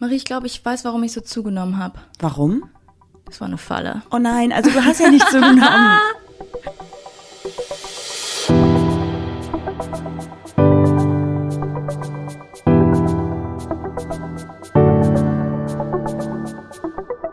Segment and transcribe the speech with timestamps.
[0.00, 2.00] Marie, ich glaube, ich weiß, warum ich so zugenommen habe.
[2.20, 2.64] Warum?
[3.26, 4.02] Das war eine Falle.
[4.10, 5.60] Oh nein, also du hast ja nicht zugenommen.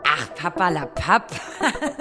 [0.04, 1.30] Ach, Papa la Papp.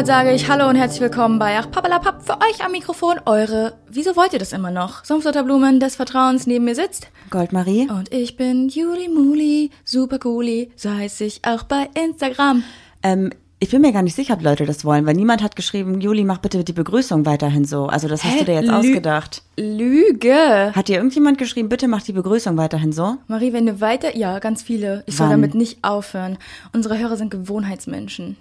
[0.00, 3.16] damit sage ich Hallo und herzlich willkommen bei Ach Pappalapapp für euch am Mikrofon.
[3.26, 5.04] Eure, wieso wollt ihr das immer noch?
[5.04, 7.08] Sumpfdotterblumen des Vertrauens neben mir sitzt.
[7.28, 7.86] Goldmarie?
[7.90, 12.62] Und ich bin Juli Muli, super cooli, so heiß ich auch bei Instagram.
[13.02, 16.00] Ähm, ich bin mir gar nicht sicher, ob Leute das wollen, weil niemand hat geschrieben,
[16.00, 17.84] Juli, mach bitte die Begrüßung weiterhin so.
[17.88, 18.38] Also das hast Hä?
[18.38, 19.42] du dir jetzt Lü- ausgedacht.
[19.58, 20.72] Lüge!
[20.74, 23.16] Hat dir irgendjemand geschrieben, bitte mach die Begrüßung weiterhin so?
[23.26, 25.02] Marie, wenn du weiter, ja, ganz viele.
[25.04, 25.32] Ich soll Wann?
[25.42, 26.38] damit nicht aufhören.
[26.72, 28.38] Unsere Hörer sind Gewohnheitsmenschen.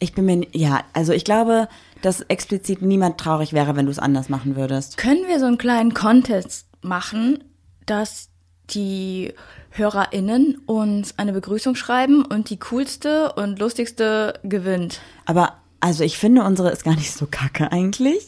[0.00, 1.68] Ich bin mir, ja, also ich glaube,
[2.02, 4.96] dass explizit niemand traurig wäre, wenn du es anders machen würdest.
[4.96, 7.44] Können wir so einen kleinen Contest machen,
[7.86, 8.30] dass
[8.70, 9.34] die
[9.70, 15.00] HörerInnen uns eine Begrüßung schreiben und die coolste und lustigste gewinnt?
[15.26, 18.26] Aber, also ich finde, unsere ist gar nicht so kacke eigentlich.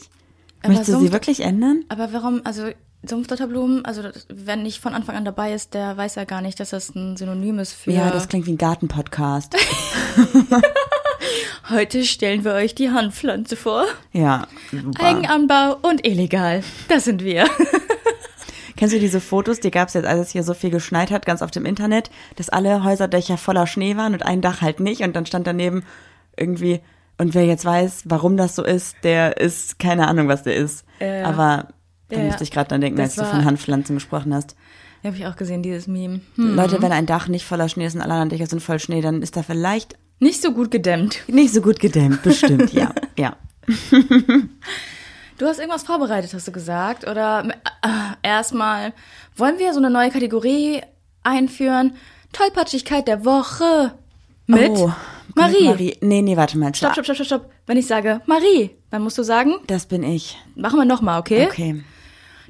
[0.63, 1.85] Aber Möchtest du sie wirklich ändern?
[1.89, 2.69] Aber warum, also
[3.05, 6.61] Sumpfdotterblumen, also das- wer nicht von Anfang an dabei ist, der weiß ja gar nicht,
[6.61, 9.57] dass das ein Synonym ist für Ja, das klingt wie ein Gartenpodcast.
[11.71, 13.85] heute stellen wir euch die Handpflanze vor.
[14.13, 15.05] ja, super.
[15.05, 16.63] Eigenanbau und illegal.
[16.89, 17.47] Das sind wir.
[18.77, 21.25] Kennst du diese Fotos, die gab es jetzt, als es hier so viel geschneit hat,
[21.27, 25.03] ganz auf dem Internet, dass alle Häuserdächer voller Schnee waren und ein Dach halt nicht
[25.03, 25.85] und dann stand daneben
[26.37, 26.81] irgendwie,
[27.19, 30.85] und wer jetzt weiß, warum das so ist, der ist, keine Ahnung, was der ist.
[30.99, 31.25] Ja.
[31.27, 31.69] Aber
[32.13, 32.29] da Ja, ja.
[32.29, 34.55] musste ich gerade dran denken, als du von Handpflanzen gesprochen hast.
[35.05, 36.21] Habe ich auch gesehen, dieses Meme.
[36.37, 36.55] Hm.
[36.55, 39.01] Leute, wenn ein Dach nicht voller Schnee ist und alle anderen Dächer sind voll Schnee,
[39.01, 41.23] dann ist da vielleicht Nicht so gut gedämmt.
[41.27, 42.93] nicht so gut gedämmt, bestimmt, ja.
[43.19, 43.37] Ja.
[45.39, 47.07] Du hast irgendwas vorbereitet, hast du gesagt?
[47.09, 47.45] Oder
[47.83, 47.89] äh,
[48.23, 48.93] erstmal,
[49.37, 50.83] wollen wir so eine neue Kategorie
[51.25, 51.95] einführen?
[52.33, 53.93] Tollpatschigkeit der Woche
[54.47, 54.93] mit Oh,
[55.35, 55.65] Marie.
[55.65, 55.97] Marie.
[56.01, 56.75] Nee, nee, warte mal.
[56.75, 57.51] Stopp, stopp, stopp, stopp, stopp.
[57.67, 60.39] Wenn ich sage Marie, dann musst du sagen, Das bin ich.
[60.55, 61.47] machen wir nochmal, okay?
[61.47, 61.83] Okay.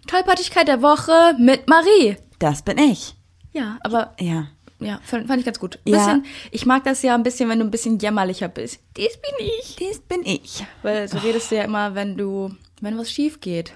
[0.07, 2.17] Tollpatschigkeit der Woche mit Marie.
[2.39, 3.15] Das bin ich.
[3.53, 4.49] Ja, aber Ja.
[4.81, 5.79] ja, fand, ich ganz gut.
[5.85, 5.99] Ja.
[5.99, 8.81] Bisschen, Ich mag das ja ein bisschen, wenn du ein bisschen jämmerlicher bist.
[8.97, 9.77] Dies bin ich.
[9.77, 10.65] Das bin ich.
[10.83, 13.73] Weil so redest du ja immer, wenn du, wenn was schief geht.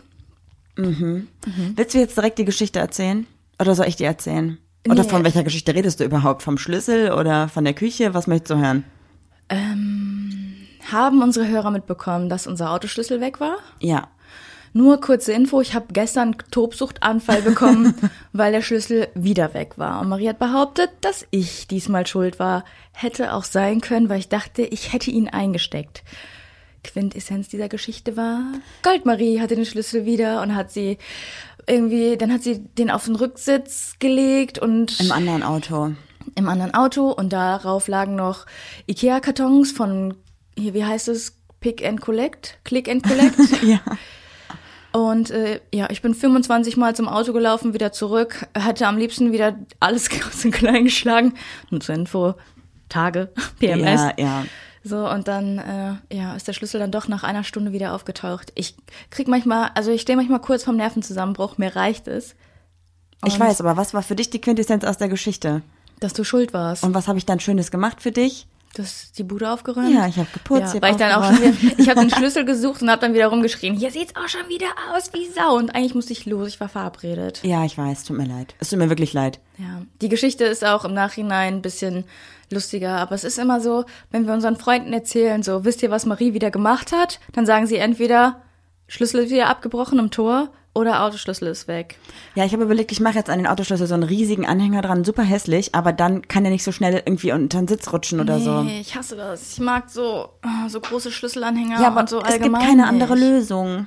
[0.76, 3.26] Willst du jetzt direkt die Geschichte erzählen?
[3.60, 4.58] Oder soll ich die erzählen?
[4.88, 5.08] Oder Nee.
[5.08, 6.42] von welcher Geschichte redest du überhaupt?
[6.42, 8.12] Vom Schlüssel oder von der Küche?
[8.14, 8.84] Was möchtest du hören?
[10.92, 13.56] Haben unsere Hörer mitbekommen, dass unser Autoschlüssel weg war?
[13.80, 14.08] Ja.
[14.76, 17.94] Nur kurze Info, ich habe gestern Tobsuchtanfall bekommen,
[18.34, 20.02] weil der Schlüssel wieder weg war.
[20.02, 22.62] Und Marie hat behauptet, dass ich diesmal schuld war.
[22.92, 26.02] Hätte auch sein können, weil ich dachte, ich hätte ihn eingesteckt.
[26.84, 28.42] Quintessenz dieser Geschichte war,
[28.82, 30.98] Goldmarie hatte den Schlüssel wieder und hat sie
[31.66, 35.92] irgendwie, dann hat sie den auf den Rücksitz gelegt und Im anderen Auto.
[36.34, 38.44] im anderen Auto und darauf lagen noch
[38.86, 40.14] Ikea-Kartons von,
[40.54, 41.38] hier, wie heißt es?
[41.60, 42.58] Pick and Collect?
[42.64, 43.36] Click and Collect?
[43.62, 43.80] Ja.
[44.96, 48.46] Und äh, ja, ich bin 25 Mal zum Auto gelaufen, wieder zurück.
[48.56, 51.34] Hätte am liebsten wieder alles groß und klein geschlagen.
[51.70, 52.34] Nur zur Info,
[52.88, 54.00] Tage, PMS.
[54.00, 54.44] Ja, ja.
[54.82, 58.52] So, und dann äh, ja, ist der Schlüssel dann doch nach einer Stunde wieder aufgetaucht.
[58.54, 58.74] Ich
[59.10, 62.34] krieg manchmal, also ich stehe manchmal kurz vorm Nervenzusammenbruch, mir reicht es,
[63.26, 65.62] Ich Und- weiß, aber was war für dich die Quintessenz aus der Geschichte?
[65.98, 66.84] dass du schuld warst.
[66.84, 68.46] Und was habe ich dann Schönes gemacht für dich?
[68.76, 69.90] Du hast die Bude aufgeräumt?
[69.90, 71.62] Ja, ich habe geputzt, Ja, ich weil hab ich dann auch schon aufgeräumt.
[71.62, 73.74] wieder, ich habe den Schlüssel gesucht und habe dann wieder rumgeschrien.
[73.74, 75.56] Hier sieht's auch schon wieder aus wie Sau.
[75.56, 77.40] Und eigentlich musste ich los, ich war verabredet.
[77.42, 78.54] Ja, ich weiß, tut mir leid.
[78.58, 79.40] Es tut mir wirklich leid.
[79.56, 82.04] Ja, die Geschichte ist auch im Nachhinein ein bisschen
[82.50, 86.04] lustiger, aber es ist immer so, wenn wir unseren Freunden erzählen, so, wisst ihr, was
[86.04, 87.18] Marie wieder gemacht hat?
[87.32, 88.42] Dann sagen sie entweder,
[88.88, 91.98] Schlüssel ist wieder abgebrochen im Tor oder Autoschlüssel ist weg.
[92.34, 95.04] Ja, ich habe überlegt, ich mache jetzt an den Autoschlüssel so einen riesigen Anhänger dran,
[95.04, 98.38] super hässlich, aber dann kann der nicht so schnell irgendwie unter den Sitz rutschen oder
[98.38, 98.62] so.
[98.62, 99.54] Nee, ich hasse das.
[99.54, 102.86] Ich mag so, äh, so große Schlüsselanhänger Ja, aber und so es gibt allgemein keine
[102.86, 103.22] andere nicht.
[103.22, 103.86] Lösung.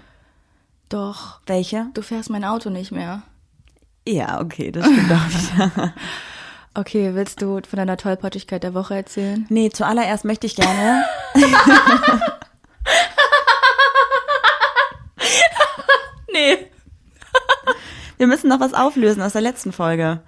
[0.89, 1.85] Doch, Welche?
[1.93, 3.21] du fährst mein Auto nicht mehr.
[4.07, 5.29] Ja, okay, das stimmt auch
[5.67, 5.93] wieder.
[6.73, 9.45] Okay, willst du von deiner Tollpatschigkeit der Woche erzählen?
[9.49, 11.03] Nee, zuallererst möchte ich gerne.
[16.31, 16.67] Nee.
[18.17, 20.21] Wir müssen noch was auflösen aus der letzten Folge.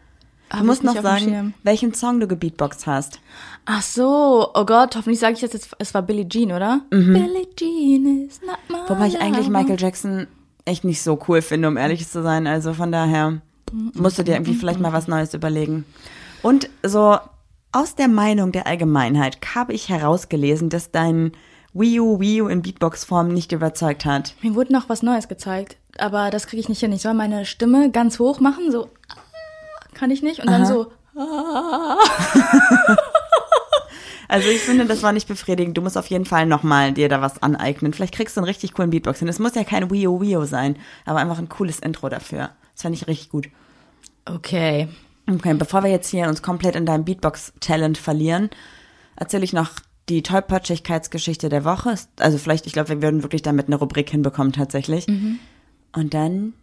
[0.50, 3.20] Du Hab musst noch sagen, welchen Song du gebeatboxt hast.
[3.66, 5.70] Ach so, oh Gott, hoffentlich sage ich das jetzt.
[5.80, 6.82] Es war Billie Jean, oder?
[6.90, 8.90] Billie Jean is not my Mhm.
[8.90, 9.50] Wobei ich eigentlich.
[9.50, 10.28] Michael Jackson
[10.66, 12.48] echt nicht so cool finde, um ehrlich zu sein.
[12.48, 13.42] Also von daher
[13.94, 15.86] musst du dir irgendwie vielleicht mal was Neues überlegen.
[16.42, 17.18] Und so
[17.72, 21.32] aus der Meinung der Allgemeinheit habe ich herausgelesen, dass dein
[21.74, 24.34] Wii U, Wii U in Beatbox-Form nicht überzeugt hat.
[24.42, 26.92] Mir wurde noch was Neues gezeigt, aber das kriege ich nicht hin.
[26.92, 29.16] Ich soll meine Stimme ganz hoch machen, so ah,
[29.94, 30.40] kann ich nicht.
[30.40, 30.66] Und dann Aha.
[30.66, 31.98] so ah.
[34.32, 35.76] Also ich finde, das war nicht befriedigend.
[35.76, 37.92] Du musst auf jeden Fall nochmal dir da was aneignen.
[37.92, 39.28] Vielleicht kriegst du einen richtig coolen Beatbox hin.
[39.28, 42.52] Es muss ja kein Wii U, Wii U sein, aber einfach ein cooles Intro dafür.
[42.74, 43.50] Das fand ich richtig gut.
[44.24, 44.88] Okay.
[45.30, 48.50] Okay, bevor wir jetzt hier uns komplett in deinem Beatbox-Talent verlieren,
[49.18, 49.72] erzähle ich noch
[50.10, 51.96] die Tollpatschigkeitsgeschichte der Woche.
[52.20, 55.08] Also vielleicht, ich glaube, wir würden wirklich damit eine Rubrik hinbekommen tatsächlich.
[55.08, 56.54] Und dann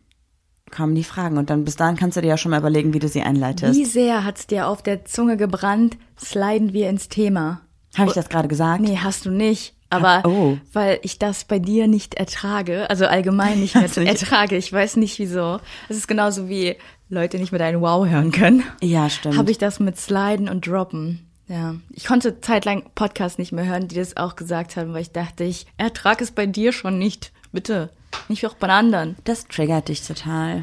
[0.70, 1.38] kommen die Fragen.
[1.38, 3.78] Und dann bis dahin kannst du dir ja schon mal überlegen, wie du sie einleitest.
[3.78, 5.96] Wie sehr hat's dir auf der Zunge gebrannt?
[6.18, 7.62] Sliden wir ins Thema.
[7.96, 8.82] Habe ich das gerade gesagt?
[8.82, 9.74] Nee, hast du nicht.
[9.90, 10.58] Aber Oh.
[10.74, 15.18] weil ich das bei dir nicht ertrage, also allgemein nicht nicht- ertrage, ich weiß nicht
[15.18, 15.60] wieso.
[15.88, 16.76] Es ist genauso wie
[17.08, 18.62] Leute nicht mit einem Wow hören können.
[18.82, 19.38] Ja, stimmt.
[19.38, 21.27] Habe ich das mit Sliden und Droppen.
[21.48, 25.12] Ja, ich konnte zeitlang Podcasts nicht mehr hören, die das auch gesagt haben, weil ich
[25.12, 27.32] dachte, ich ertrage es bei dir schon nicht.
[27.52, 27.90] Bitte,
[28.28, 29.16] nicht auch bei anderen.
[29.24, 30.60] Das triggert dich total.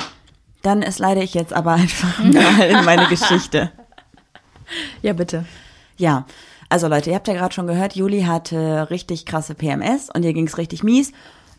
[0.62, 3.72] Dann ist leider ich jetzt aber einfach mal in meine Geschichte.
[5.02, 5.46] Ja, bitte.
[5.98, 6.28] Ja,
[6.70, 10.34] also Leute, ihr habt ja gerade schon gehört, Juli hatte richtig krasse PMS und ihr
[10.34, 11.14] ging's richtig mies.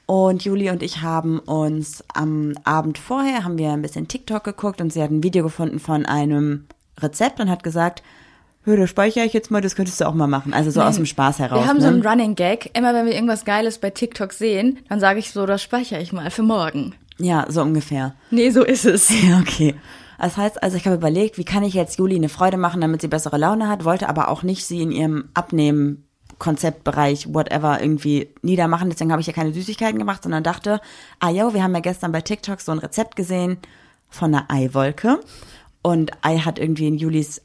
[0.06, 4.80] Und Juli und ich haben uns am Abend vorher, haben wir ein bisschen TikTok geguckt
[4.80, 6.66] und sie hat ein Video gefunden von einem
[7.00, 8.04] Rezept und hat gesagt,
[8.66, 10.52] hör, das speichere ich jetzt mal, das könntest du auch mal machen.
[10.52, 11.62] Also so aus dem Spaß heraus.
[11.62, 11.82] Wir haben ne?
[11.82, 12.76] so einen Running Gag.
[12.76, 16.12] Immer wenn wir irgendwas Geiles bei TikTok sehen, dann sage ich so, das speichere ich
[16.12, 16.94] mal für morgen.
[17.18, 18.14] Ja, so ungefähr.
[18.30, 19.08] Nee, so ist es.
[19.22, 19.74] Ja, okay.
[20.18, 23.02] Das heißt also, ich habe überlegt, wie kann ich jetzt Juli eine Freude machen, damit
[23.02, 26.04] sie bessere Laune hat, wollte aber auch nicht sie in ihrem Abnehmen
[26.38, 28.90] Konzeptbereich, whatever, irgendwie niedermachen.
[28.90, 30.80] Deswegen habe ich ja keine Süßigkeiten gemacht, sondern dachte,
[31.20, 33.58] ah jo, wir haben ja gestern bei TikTok so ein Rezept gesehen
[34.08, 35.20] von einer Eiwolke.
[35.82, 37.42] Und Ei hat irgendwie in Julis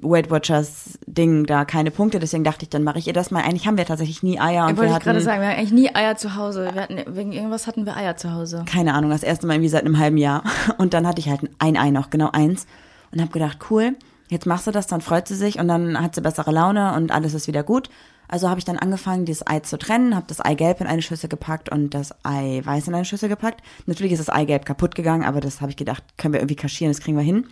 [0.00, 3.42] Weight Watchers Ding da keine Punkte, deswegen dachte ich, dann mache ich ihr das mal.
[3.42, 5.94] Eigentlich haben wir tatsächlich nie Eier und Ich wollte gerade sagen, wir hatten eigentlich nie
[5.94, 6.70] Eier zu Hause.
[6.72, 8.64] Wir hatten, wegen irgendwas hatten wir Eier zu Hause.
[8.66, 10.44] keine Ahnung, das erste Mal irgendwie seit einem halben Jahr.
[10.78, 12.66] Und dann hatte ich halt ein Ei noch, genau eins.
[13.12, 13.96] Und habe gedacht, cool,
[14.28, 17.12] jetzt machst du das, dann freut sie sich und dann hat sie bessere Laune und
[17.12, 17.90] alles ist wieder gut.
[18.26, 21.28] Also habe ich dann angefangen, dieses Ei zu trennen, habe das Eigelb in eine Schüssel
[21.28, 23.62] gepackt und das Eiweiß in eine Schüssel gepackt.
[23.86, 26.92] Natürlich ist das Eigelb kaputt gegangen, aber das habe ich gedacht, können wir irgendwie kaschieren,
[26.92, 27.46] das kriegen wir hin.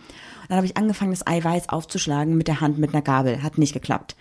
[0.53, 3.41] Dann habe ich angefangen, das Eiweiß aufzuschlagen mit der Hand, mit einer Gabel.
[3.41, 4.15] Hat nicht geklappt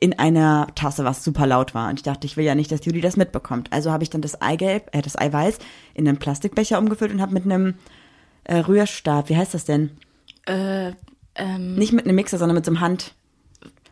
[0.00, 1.90] in einer Tasse, was super laut war.
[1.90, 3.70] Und ich dachte, ich will ja nicht, dass Judy das mitbekommt.
[3.74, 5.58] Also habe ich dann das Eigelb, äh, das Eiweiß
[5.92, 7.74] in einen Plastikbecher umgefüllt und habe mit einem
[8.44, 9.90] äh, Rührstab, wie heißt das denn?
[10.46, 10.92] Äh,
[11.34, 13.12] ähm, Nicht mit einem Mixer, sondern mit so einem Hand...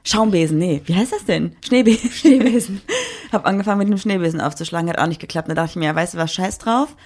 [0.04, 1.54] Schaumbesen, nee, wie heißt das denn?
[1.62, 2.10] Schneebesen.
[2.10, 2.80] Schneebesen.
[3.32, 5.50] hab angefangen mit einem Schneebesen aufzuschlagen, hat auch nicht geklappt.
[5.50, 6.96] Da dachte ich mir, ja, weißt du was, scheiß drauf.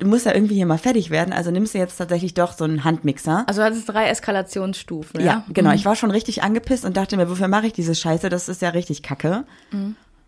[0.00, 2.62] Du musst ja irgendwie hier mal fertig werden, also nimmst du jetzt tatsächlich doch so
[2.62, 3.44] einen Handmixer.
[3.48, 5.26] Also hat es drei Eskalationsstufen, ja?
[5.26, 5.72] Ja, genau.
[5.72, 8.28] Ich war schon richtig angepisst und dachte mir, wofür mache ich diese Scheiße?
[8.28, 9.44] Das ist ja richtig kacke.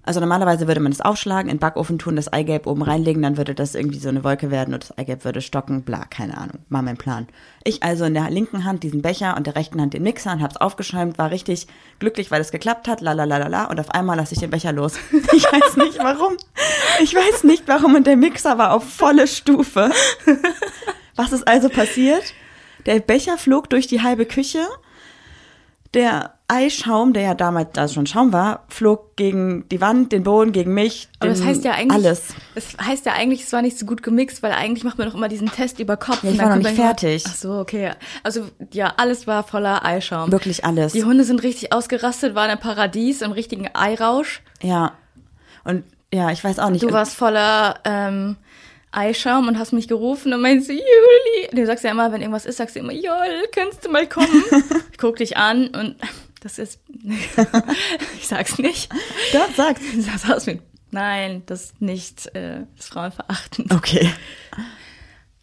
[0.02, 3.36] Also normalerweise würde man das aufschlagen, in den Backofen tun, das Eigelb oben reinlegen, dann
[3.36, 6.60] würde das irgendwie so eine Wolke werden und das Eigelb würde stocken, bla, keine Ahnung,
[6.70, 7.28] war mein Plan.
[7.64, 10.42] Ich also in der linken Hand diesen Becher und der rechten Hand den Mixer und
[10.42, 11.66] hab's aufgeschäumt, war richtig
[11.98, 14.40] glücklich, weil es geklappt hat, la la la la la und auf einmal lasse ich
[14.40, 14.94] den Becher los.
[15.32, 16.36] Ich weiß nicht warum.
[17.02, 19.90] Ich weiß nicht warum und der Mixer war auf volle Stufe.
[21.14, 22.34] Was ist also passiert?
[22.86, 24.66] Der Becher flog durch die halbe Küche.
[25.94, 30.52] Der Eischaum, der ja damals da schon Schaum war, flog gegen die Wand, den Boden,
[30.52, 31.08] gegen mich.
[31.18, 32.34] Aber das heißt ja eigentlich, alles.
[32.54, 35.14] Das heißt ja eigentlich, es war nicht so gut gemixt, weil eigentlich macht man doch
[35.14, 36.24] immer diesen Test über Kopf.
[36.24, 37.24] Ja, ich war noch nicht fertig.
[37.26, 37.92] Ach so, okay.
[38.22, 40.32] Also ja, alles war voller Eischaum.
[40.32, 40.92] Wirklich alles.
[40.92, 44.42] Die Hunde sind richtig ausgerastet, waren im Paradies, im richtigen Eirausch.
[44.62, 44.92] Ja.
[45.64, 46.82] Und ja, ich weiß auch nicht.
[46.82, 48.36] Du warst voller ähm,
[48.92, 51.48] Eischaum und hast mich gerufen und meinst, Juli.
[51.52, 54.44] Du sagst ja immer, wenn irgendwas ist, sagst du immer, Jol, kannst du mal kommen?
[54.92, 55.96] ich guck dich an und
[56.40, 56.80] das ist,
[58.18, 58.90] ich sag's nicht.
[59.32, 59.80] Doch, sag's.
[59.94, 63.72] Du sagst aus mit, nein, das ist nicht, äh, das ist frauenverachtend.
[63.72, 64.10] Okay.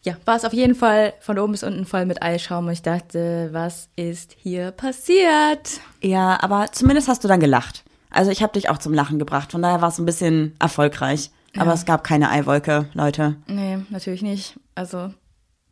[0.04, 2.82] Ja, war es auf jeden Fall von oben bis unten voll mit Eischaum und ich
[2.82, 5.82] dachte, was ist hier passiert?
[6.02, 7.84] Ja, aber zumindest hast du dann gelacht.
[8.10, 11.30] Also ich habe dich auch zum Lachen gebracht, von daher war es ein bisschen erfolgreich.
[11.60, 13.36] Aber es gab keine Eiwolke, Leute.
[13.48, 14.56] Nee, natürlich nicht.
[14.76, 15.14] Also,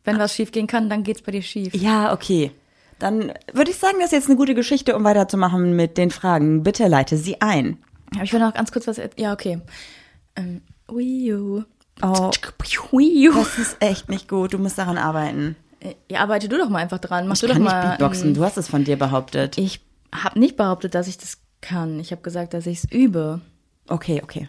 [0.04, 1.74] wenn was schief gehen kann, dann geht's bei dir schief.
[1.74, 2.50] Ja, okay.
[2.98, 6.62] Dann würde ich sagen, das ist jetzt eine gute Geschichte, um weiterzumachen mit den Fragen.
[6.62, 7.78] Bitte leite sie ein.
[8.14, 9.00] Aber ich will noch ganz kurz was.
[9.16, 9.60] Ja, okay.
[10.36, 11.62] Ähm, Wii U.
[12.02, 12.30] Oh,
[12.92, 13.34] Wii U.
[13.34, 14.54] das ist echt nicht gut.
[14.54, 15.56] Du musst daran arbeiten.
[15.80, 17.26] Äh, Ja, arbeite du doch mal einfach dran.
[17.26, 17.88] Mach Ich du doch kann nicht mal.
[17.96, 18.28] Beatboxen.
[18.28, 19.58] ähm, Du hast es von dir behauptet.
[19.58, 19.80] Ich
[20.14, 21.98] habe nicht behauptet, dass ich das kann.
[22.00, 23.40] Ich habe gesagt, dass ich es übe.
[23.88, 24.48] Okay, okay.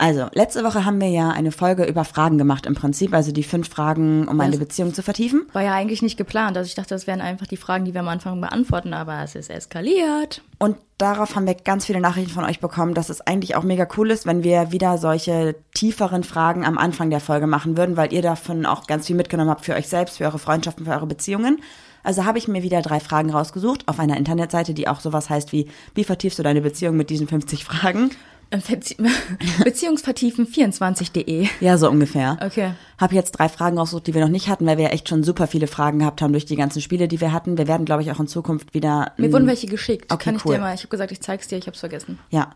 [0.00, 3.42] Also, letzte Woche haben wir ja eine Folge über Fragen gemacht im Prinzip, also die
[3.42, 4.58] fünf Fragen, um eine Ja.
[4.58, 5.42] Beziehung zu vertiefen.
[5.52, 6.56] War ja eigentlich nicht geplant.
[6.56, 9.34] Also ich dachte, das wären einfach die Fragen, die wir am Anfang beantworten, aber es
[9.34, 10.40] ist eskaliert.
[10.58, 13.86] Und darauf haben wir ganz viele Nachrichten von euch bekommen, dass es eigentlich auch mega
[13.98, 18.10] cool ist, wenn wir wieder solche tieferen Fragen am Anfang der Folge machen würden, weil
[18.14, 21.06] ihr davon auch ganz viel mitgenommen habt für euch selbst, für eure Freundschaften, für eure
[21.06, 21.60] Beziehungen.
[22.02, 25.52] Also habe ich mir wieder drei Fragen rausgesucht auf einer Internetseite, die auch sowas heißt
[25.52, 28.10] wie, wie vertiefst du deine Beziehung mit diesen 50 Fragen?
[28.50, 28.96] Äh, Bezie
[29.64, 31.48] Beziehungsvertiefen24.de.
[31.60, 32.36] Ja, so ungefähr.
[32.44, 32.72] Okay.
[32.98, 35.22] Habe jetzt drei Fragen rausgesucht, die wir noch nicht hatten, weil wir ja echt schon
[35.22, 37.58] super viele Fragen gehabt haben durch die ganzen Spiele, die wir hatten.
[37.58, 39.12] Wir werden, glaube ich, auch in Zukunft wieder.
[39.16, 40.12] Mir wurden welche geschickt.
[40.12, 40.56] Okay, Kann ich cool.
[40.56, 42.18] dir mal, ich habe gesagt, ich zeig's dir, ich hab's vergessen.
[42.30, 42.50] Ja.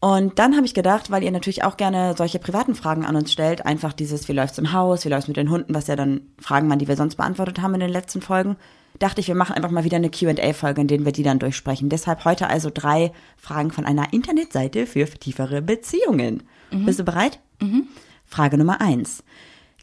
[0.00, 3.32] Und dann habe ich gedacht, weil ihr natürlich auch gerne solche privaten Fragen an uns
[3.32, 6.20] stellt, einfach dieses, wie läuft's im Haus, wie läuft's mit den Hunden, was ja dann
[6.38, 8.56] Fragen waren, die wir sonst beantwortet haben in den letzten Folgen,
[8.98, 11.88] dachte ich, wir machen einfach mal wieder eine Q&A-Folge, in denen wir die dann durchsprechen.
[11.88, 16.42] Deshalb heute also drei Fragen von einer Internetseite für tiefere Beziehungen.
[16.84, 17.40] Bist du bereit?
[18.24, 19.24] Frage Nummer eins.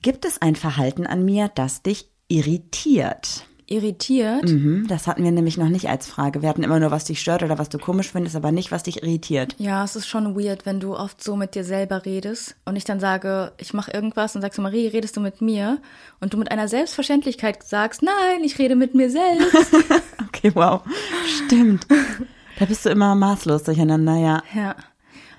[0.02, 3.46] Gibt es ein Verhalten an mir, das dich irritiert?
[3.68, 4.44] Irritiert.
[4.44, 6.44] Mhm, das hatten wir nämlich noch nicht als Frage.
[6.44, 8.84] Wir hatten immer nur, was dich stört oder was du komisch findest, aber nicht, was
[8.84, 9.56] dich irritiert.
[9.58, 12.84] Ja, es ist schon weird, wenn du oft so mit dir selber redest und ich
[12.84, 15.80] dann sage, ich mache irgendwas und sagst Marie, redest du mit mir?
[16.20, 19.74] Und du mit einer Selbstverständlichkeit sagst, nein, ich rede mit mir selbst.
[20.28, 20.82] Okay, wow.
[21.46, 21.88] Stimmt.
[22.60, 24.44] Da bist du immer maßlos durcheinander, ja.
[24.54, 24.76] ja.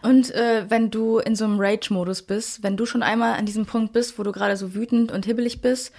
[0.02, 3.66] Und äh, wenn du in so einem Rage-Modus bist, wenn du schon einmal an diesem
[3.66, 5.92] Punkt bist, wo du gerade so wütend und hibbelig bist,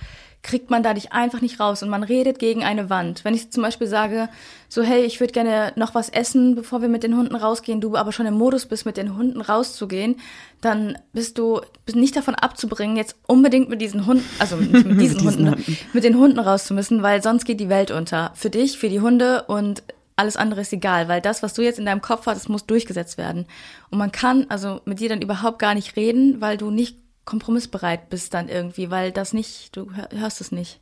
[0.43, 3.25] kriegt man da dich einfach nicht raus und man redet gegen eine Wand.
[3.25, 4.29] Wenn ich zum Beispiel sage,
[4.69, 7.95] so hey, ich würde gerne noch was essen, bevor wir mit den Hunden rausgehen, du
[7.95, 10.15] aber schon im Modus bist, mit den Hunden rauszugehen,
[10.61, 15.01] dann bist du bist nicht davon abzubringen, jetzt unbedingt mit diesen Hunden, also nicht mit
[15.01, 15.77] diesen, diesen Hunden, Hunden.
[15.93, 18.31] mit den Hunden rauszumüssen, weil sonst geht die Welt unter.
[18.35, 19.83] Für dich, für die Hunde und
[20.15, 22.65] alles andere ist egal, weil das, was du jetzt in deinem Kopf hast, das muss
[22.65, 23.45] durchgesetzt werden.
[23.91, 28.09] Und man kann also mit dir dann überhaupt gar nicht reden, weil du nicht kompromissbereit
[28.09, 30.79] bist dann irgendwie, weil das nicht, du hör- hörst es nicht.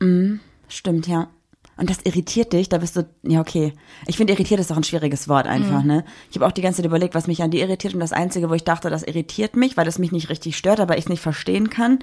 [0.69, 1.27] Stimmt, ja.
[1.77, 3.73] Und das irritiert dich, da bist du, ja, okay.
[4.07, 6.05] Ich finde, irritiert ist auch ein schwieriges Wort einfach, ne?
[6.31, 8.49] Ich habe auch die ganze Zeit überlegt, was mich an dir irritiert und das Einzige,
[8.49, 11.09] wo ich dachte, das irritiert mich, weil es mich nicht richtig stört, aber ich es
[11.09, 11.99] nicht verstehen kann,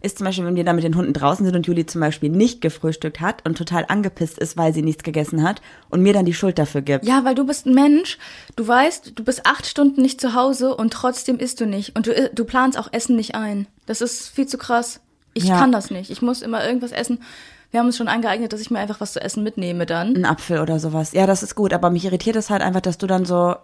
[0.00, 2.30] ist zum Beispiel, wenn wir da mit den Hunden draußen sind und Juli zum Beispiel
[2.30, 6.24] nicht gefrühstückt hat und total angepisst ist, weil sie nichts gegessen hat und mir dann
[6.24, 7.04] die Schuld dafür gibt.
[7.04, 8.18] Ja, weil du bist ein Mensch,
[8.56, 11.96] du weißt, du bist acht Stunden nicht zu Hause und trotzdem isst du nicht.
[11.96, 13.66] Und du, du planst auch Essen nicht ein.
[13.86, 15.00] Das ist viel zu krass.
[15.34, 15.58] Ich Ja.
[15.58, 16.10] kann das nicht.
[16.10, 17.20] Ich muss immer irgendwas essen.
[17.70, 20.16] Wir haben uns schon angeeignet, dass ich mir einfach was zu essen mitnehme dann.
[20.16, 21.12] Ein Apfel oder sowas.
[21.12, 23.56] Ja, das ist gut, aber mich irritiert es halt einfach, dass du dann so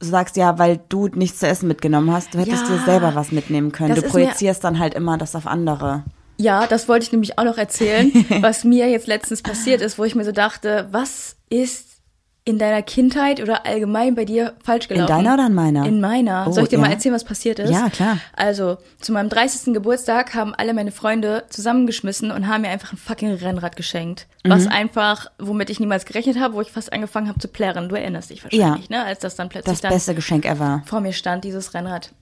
[0.00, 2.76] so sagst, ja, weil du nichts zu essen mitgenommen hast, du hättest Ja.
[2.76, 3.94] dir selber was mitnehmen können.
[3.94, 6.04] Du projizierst dann halt immer das auf andere.
[6.38, 10.04] Ja, das wollte ich nämlich auch noch erzählen, was mir jetzt letztens passiert ist, wo
[10.04, 11.89] ich mir so dachte, was ist
[12.50, 15.08] in deiner Kindheit oder allgemein bei dir falsch gelaufen?
[15.08, 15.86] deiner oder in meiner?
[15.86, 16.46] In meiner.
[16.48, 16.82] Oh, Soll ich dir ja.
[16.82, 17.70] mal erzählen, was passiert ist?
[17.70, 18.18] Ja, klar.
[18.36, 19.72] Also, zu meinem 30.
[19.72, 24.26] Geburtstag haben alle meine Freunde zusammengeschmissen und haben mir einfach ein fucking Rennrad geschenkt.
[24.44, 24.72] Was Mhm.
[24.72, 27.88] einfach, womit ich niemals gerechnet habe, wo ich fast angefangen habe zu plärren.
[27.88, 29.04] Du erinnerst dich wahrscheinlich, ne?
[29.04, 30.82] Als das dann plötzlich Das dann beste Geschenk ever.
[30.86, 32.12] vor mir stand, dieses Rennrad.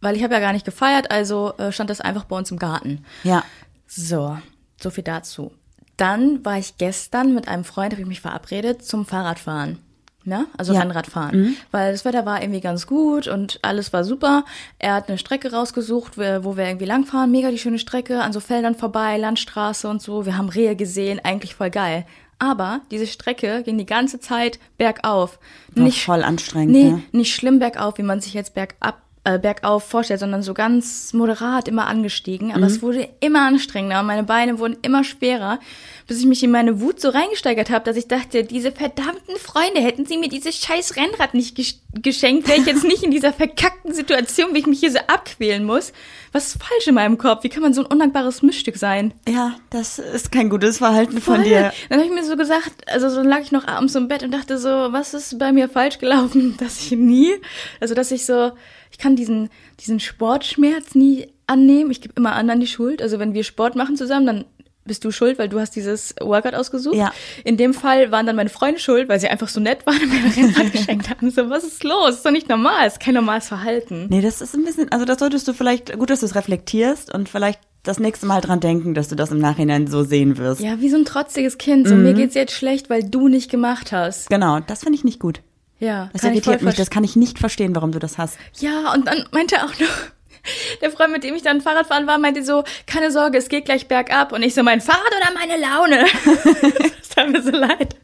[0.00, 2.58] Weil ich habe ja gar nicht gefeiert, also äh, stand das einfach bei uns im
[2.58, 3.04] Garten.
[3.24, 3.42] Ja.
[3.86, 4.36] So,
[4.80, 5.52] so viel dazu.
[5.96, 9.78] Dann war ich gestern mit einem Freund, habe ich mich verabredet, zum Fahrradfahren.
[10.24, 10.46] Ne?
[10.58, 10.80] Also Ja.
[10.80, 11.56] Rennradfahren.
[11.70, 14.44] Weil das Wetter war irgendwie ganz gut und alles war super.
[14.80, 17.30] Er hat eine Strecke rausgesucht, wo wir irgendwie langfahren.
[17.30, 20.26] Mega die schöne Strecke, an so Feldern vorbei, Landstraße und so.
[20.26, 22.04] Wir haben Rehe gesehen, eigentlich voll geil.
[22.40, 25.38] Aber diese Strecke ging die ganze Zeit bergauf.
[25.74, 27.02] War voll anstrengend, Nee, ne?
[27.12, 31.66] nicht schlimm bergauf, wie man sich jetzt bergab, äh, bergauf vorstellt, sondern so ganz moderat
[31.68, 32.50] immer angestiegen.
[32.52, 32.66] Aber Mhm.
[32.66, 35.58] es wurde immer anstrengender und meine Beine wurden immer schwerer,
[36.06, 39.80] bis ich mich in meine Wut so reingesteigert habe, dass ich dachte, diese verdammten Freunde,
[39.80, 43.32] hätten sie mir dieses scheiß Rennrad nicht gesch geschenkt, wäre ich jetzt nicht in dieser
[43.32, 45.92] verkackten Situation, wie ich mich hier so abquälen muss.
[46.32, 47.42] Was ist falsch in meinem Kopf?
[47.42, 49.14] Wie kann man so ein undankbares Mischstück sein?
[49.26, 51.44] Ja, das ist kein gutes Verhalten von Voll.
[51.44, 51.72] dir.
[51.88, 54.30] Dann habe ich mir so gesagt, also so lag ich noch abends im Bett und
[54.32, 57.32] dachte so, was ist bei mir falsch gelaufen, dass ich nie,
[57.80, 58.52] also dass ich so,
[58.90, 59.48] ich kann diesen,
[59.80, 61.90] diesen Sportschmerz nie annehmen.
[61.90, 63.00] Ich gebe immer anderen die Schuld.
[63.02, 64.44] Also wenn wir Sport machen zusammen, dann
[64.84, 66.94] bist du schuld, weil du hast dieses Workout ausgesucht.
[66.94, 67.12] Ja.
[67.44, 70.08] In dem Fall waren dann meine Freunde schuld, weil sie einfach so nett waren und
[70.10, 71.30] mir ein Rennrad geschenkt haben.
[71.30, 72.10] So, was ist los?
[72.16, 72.86] ist doch nicht normal.
[72.86, 74.06] ist kein normales Verhalten.
[74.10, 77.12] Nee, das ist ein bisschen, also das solltest du vielleicht, gut, dass du es reflektierst
[77.12, 80.60] und vielleicht das nächste Mal dran denken, dass du das im Nachhinein so sehen wirst.
[80.60, 81.88] Ja, wie so ein trotziges Kind.
[81.88, 82.02] So, Mhm.
[82.02, 84.28] mir geht's jetzt schlecht, weil du nicht gemacht hast.
[84.30, 85.40] Genau, das finde ich nicht gut.
[85.78, 88.38] Ja, Das kann ich irritiert mich, das kann ich nicht verstehen, warum du das hast.
[88.58, 89.88] Ja, und dann meinte auch noch,
[90.80, 93.88] der Freund, mit dem ich dann Fahrradfahren war, meinte so, keine Sorge, es geht gleich
[93.88, 94.32] bergab.
[94.32, 96.06] Und ich so, mein Fahrrad oder meine Laune?
[96.98, 97.96] das tat mir so leid.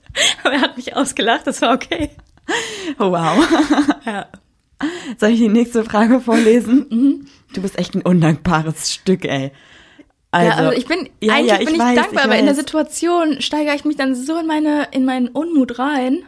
[0.44, 2.10] Aber er hat mich ausgelacht, das war okay.
[2.98, 3.48] Oh, wow.
[4.04, 4.26] Ja.
[5.16, 7.28] Soll ich die nächste Frage vorlesen?
[7.54, 9.52] Du bist echt ein undankbares Stück, ey.
[10.32, 12.54] Also, ja, also ich bin ja, eigentlich ja, bin ich weiß, dankbar, aber in der.
[12.54, 16.24] Situation steigere ich mich dann so in meine in meinen Unmut rein.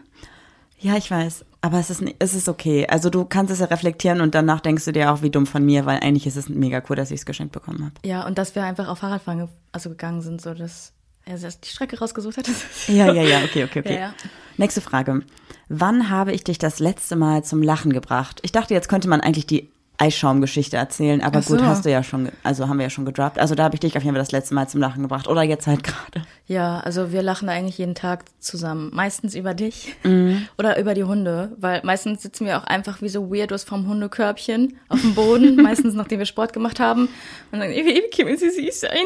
[0.85, 1.47] Ja, ich weiß.
[1.63, 2.87] Aber es ist, es ist okay.
[2.87, 5.65] Also du kannst es ja reflektieren und danach denkst du dir auch, wie dumm von
[5.65, 7.95] mir, weil eigentlich ist es mega cool, dass ich es geschenkt bekommen habe.
[8.05, 10.93] Ja, und dass wir einfach auf Fahrradfahren also gegangen sind, so dass
[11.25, 12.51] er sich die Strecke rausgesucht hat.
[12.87, 13.95] Ja, ja, ja, okay, okay, okay.
[13.95, 14.15] Ja, ja.
[14.59, 15.23] Nächste Frage.
[15.71, 18.41] Wann habe ich dich das letzte Mal zum Lachen gebracht?
[18.43, 21.55] Ich dachte, jetzt könnte man eigentlich die Eisschaumgeschichte erzählen, aber so.
[21.55, 23.39] gut, hast du ja schon, also haben wir ja schon gedroppt.
[23.39, 25.29] Also da habe ich dich auf jeden Fall das letzte Mal zum Lachen gebracht.
[25.29, 26.27] Oder jetzt halt gerade.
[26.47, 28.91] Ja, also wir lachen eigentlich jeden Tag zusammen.
[28.93, 30.49] Meistens über dich Mhm.
[30.59, 34.77] oder über die Hunde, weil meistens sitzen wir auch einfach wie so Weirdos vom Hundekörbchen
[34.89, 37.09] auf dem Boden, meistens nachdem wir Sport gemacht haben
[37.53, 39.05] und dann, wie können sie süß sein?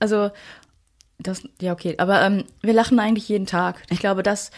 [0.00, 0.30] Also,
[1.18, 3.82] das, ja, okay, aber ähm, wir lachen eigentlich jeden Tag.
[3.90, 4.50] Ich glaube, das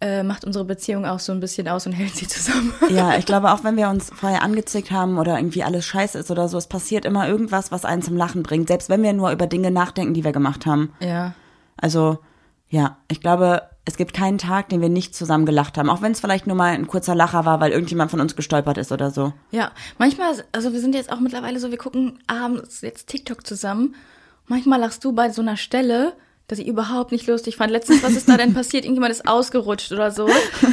[0.00, 2.72] äh, macht unsere Beziehung auch so ein bisschen aus und hält sie zusammen.
[2.90, 6.30] Ja, ich glaube auch, wenn wir uns vorher angezickt haben oder irgendwie alles scheiße ist
[6.30, 8.68] oder so, es passiert immer irgendwas, was einen zum Lachen bringt.
[8.68, 10.92] Selbst wenn wir nur über Dinge nachdenken, die wir gemacht haben.
[11.00, 11.34] Ja.
[11.76, 12.18] Also,
[12.68, 15.90] ja, ich glaube, es gibt keinen Tag, den wir nicht zusammen gelacht haben.
[15.90, 18.78] Auch wenn es vielleicht nur mal ein kurzer Lacher war, weil irgendjemand von uns gestolpert
[18.78, 19.32] ist oder so.
[19.50, 23.94] Ja, manchmal, also wir sind jetzt auch mittlerweile so, wir gucken abends jetzt TikTok zusammen.
[24.46, 26.14] Manchmal lachst du bei so einer Stelle,
[26.50, 27.70] dass ich überhaupt nicht lustig fand.
[27.70, 28.84] Letztens, was ist da denn passiert?
[28.84, 30.28] Irgendjemand ist ausgerutscht oder so.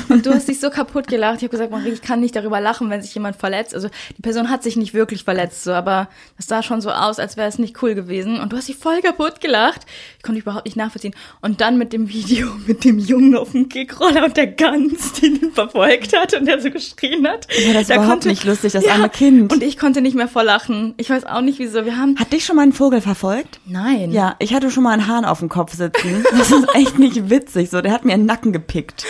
[0.09, 1.37] Und du hast dich so kaputt gelacht.
[1.37, 3.75] Ich habe gesagt, Marie, ich kann nicht darüber lachen, wenn sich jemand verletzt.
[3.75, 7.19] Also die Person hat sich nicht wirklich verletzt, so, aber das sah schon so aus,
[7.19, 8.39] als wäre es nicht cool gewesen.
[8.39, 9.81] Und du hast dich voll kaputt gelacht.
[10.27, 11.15] Ich konnte überhaupt nicht nachvollziehen.
[11.39, 15.27] Und dann mit dem Video mit dem Jungen auf dem Kickroller und der Gans, die
[15.27, 17.47] ihn verfolgt hat und der so geschrien hat.
[17.65, 19.53] Ja, das ist Da überhaupt nicht lustig, das arme Kind.
[19.53, 20.95] Und ich konnte nicht mehr vor lachen.
[20.97, 21.85] Ich weiß auch nicht wieso.
[21.85, 22.17] Wir haben.
[22.19, 23.61] Hat dich schon mal ein Vogel verfolgt?
[23.65, 24.11] Nein.
[24.11, 26.25] Ja, ich hatte schon mal einen Hahn auf dem Kopf sitzen.
[26.31, 27.69] Das ist echt nicht witzig.
[27.69, 29.05] So, der hat mir in den Nacken gepickt.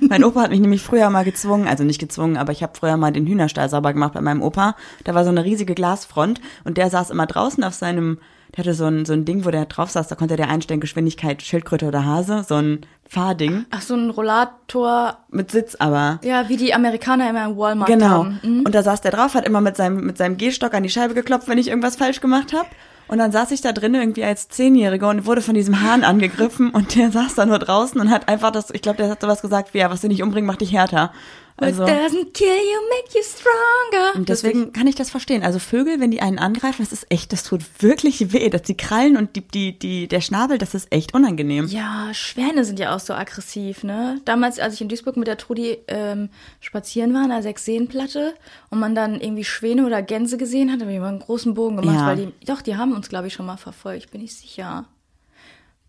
[0.00, 2.96] mein Opa hat mich nämlich früher mal gezwungen, also nicht gezwungen, aber ich habe früher
[2.98, 4.76] mal den Hühnerstall sauber gemacht bei meinem Opa.
[5.04, 8.18] Da war so eine riesige Glasfront und der saß immer draußen auf seinem,
[8.56, 10.80] der hatte so ein, so ein Ding, wo der drauf saß, da konnte der einstellen,
[10.80, 15.18] Geschwindigkeit, Schildkröte oder Hase, so ein Fahrding Ach, so ein Rollator.
[15.30, 16.20] mit Sitz aber.
[16.22, 18.24] Ja, wie die Amerikaner immer im Walmart Genau.
[18.42, 18.62] Mhm.
[18.64, 21.14] Und da saß der drauf, hat immer mit seinem, mit seinem Gehstock an die Scheibe
[21.14, 22.68] geklopft, wenn ich irgendwas falsch gemacht habe.
[23.10, 26.70] Und dann saß ich da drin irgendwie als Zehnjährige und wurde von diesem Hahn angegriffen
[26.70, 29.42] und der saß da nur draußen und hat einfach das, ich glaube, der hat sowas
[29.42, 31.12] gesagt wie, ja, was du nicht umbringt, macht dich härter.
[31.60, 34.14] Also, What doesn't kill you, make you stronger.
[34.16, 35.42] und deswegen kann ich das verstehen.
[35.42, 38.48] Also Vögel, wenn die einen angreifen, das ist echt, das tut wirklich weh.
[38.50, 41.66] Dass die Krallen und die, die, die, der Schnabel, das ist echt unangenehm.
[41.68, 44.20] Ja, Schwäne sind ja auch so aggressiv, ne?
[44.24, 48.34] Damals, als ich in Duisburg mit der Trudi ähm, spazieren war, an der Sechseenplatte
[48.70, 51.76] und man dann irgendwie Schwäne oder Gänse gesehen hat, habe ich immer einen großen Bogen
[51.76, 52.06] gemacht, Ja.
[52.06, 54.10] weil die, doch, die haben uns, glaube ich, schon mal verfolgt.
[54.10, 54.86] Bin ich sicher.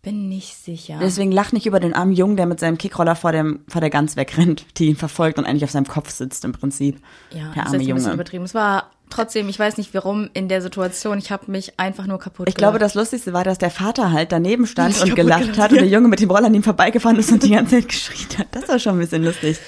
[0.02, 0.98] Bin nicht sicher.
[1.00, 3.88] Deswegen lach nicht über den armen Jungen, der mit seinem Kickroller vor, dem, vor der
[3.88, 6.98] Gans wegrennt, die ihn verfolgt und eigentlich auf seinem Kopf sitzt im Prinzip.
[7.30, 8.14] Ja, der das arme ist ein bisschen Junge.
[8.14, 8.44] übertrieben.
[8.44, 12.18] Es war trotzdem, ich weiß nicht warum in der Situation, ich habe mich einfach nur
[12.18, 15.58] kaputt Ich glaube, das Lustigste war, dass der Vater halt daneben stand und gelacht gelacht,
[15.60, 15.82] hat und ja.
[15.82, 18.48] der Junge mit dem Roller an ihm vorbeigefahren ist und die ganze Zeit geschrien hat.
[18.50, 19.58] Das war schon ein bisschen lustig.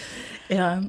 [0.49, 0.83] Ja.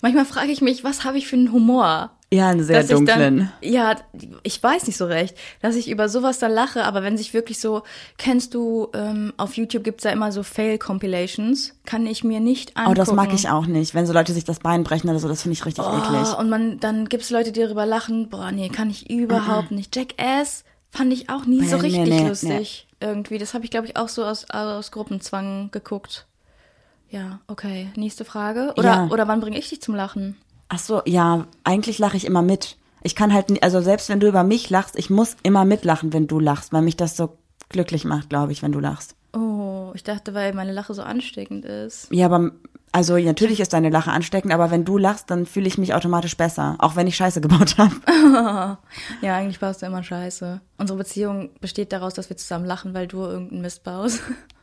[0.00, 2.12] Manchmal frage ich mich, was habe ich für einen Humor?
[2.32, 3.50] Ja, einen sehr ich dunklen.
[3.60, 3.94] dann, ja,
[4.42, 7.60] ich weiß nicht so recht, dass ich über sowas dann lache, aber wenn sich wirklich
[7.60, 7.82] so,
[8.16, 12.90] kennst du, ähm, auf YouTube gibt's ja immer so Fail-Compilations, kann ich mir nicht angucken.
[12.92, 13.94] Oh, das mag ich auch nicht.
[13.94, 16.28] Wenn so Leute sich das Bein brechen oder so, das finde ich richtig eklig.
[16.34, 19.94] Oh, und man, dann gibt's Leute, die darüber lachen, boah, nee, kann ich überhaupt nicht.
[19.94, 22.86] Jackass fand ich auch nie so Nee, richtig nee, nee, lustig.
[23.00, 26.26] Irgendwie, das habe ich, glaube ich, auch so aus, aus Gruppenzwang geguckt.
[27.10, 27.88] Ja, okay.
[27.96, 28.72] Nächste Frage.
[28.78, 29.06] Oder, Ja.
[29.10, 30.36] oder wann bringe ich dich zum Lachen?
[30.74, 32.76] Ach so, ja, eigentlich lache ich immer mit.
[33.02, 36.12] Ich kann halt, nie- also selbst wenn du über mich lachst, ich muss immer mitlachen,
[36.14, 37.36] wenn du lachst, weil mich das so
[37.68, 39.14] glücklich macht, glaube ich, wenn du lachst.
[39.34, 42.08] Oh, ich dachte, weil meine Lache so ansteckend ist.
[42.10, 42.52] Ja, aber
[42.90, 46.36] also natürlich ist deine Lache ansteckend, aber wenn du lachst, dann fühle ich mich automatisch
[46.38, 47.94] besser, auch wenn ich Scheiße gebaut habe.
[49.20, 50.60] Ja, eigentlich baust du immer Scheiße.
[50.78, 54.20] Unsere Beziehung besteht daraus, dass wir zusammen lachen, weil du irgendeinen Mist baust.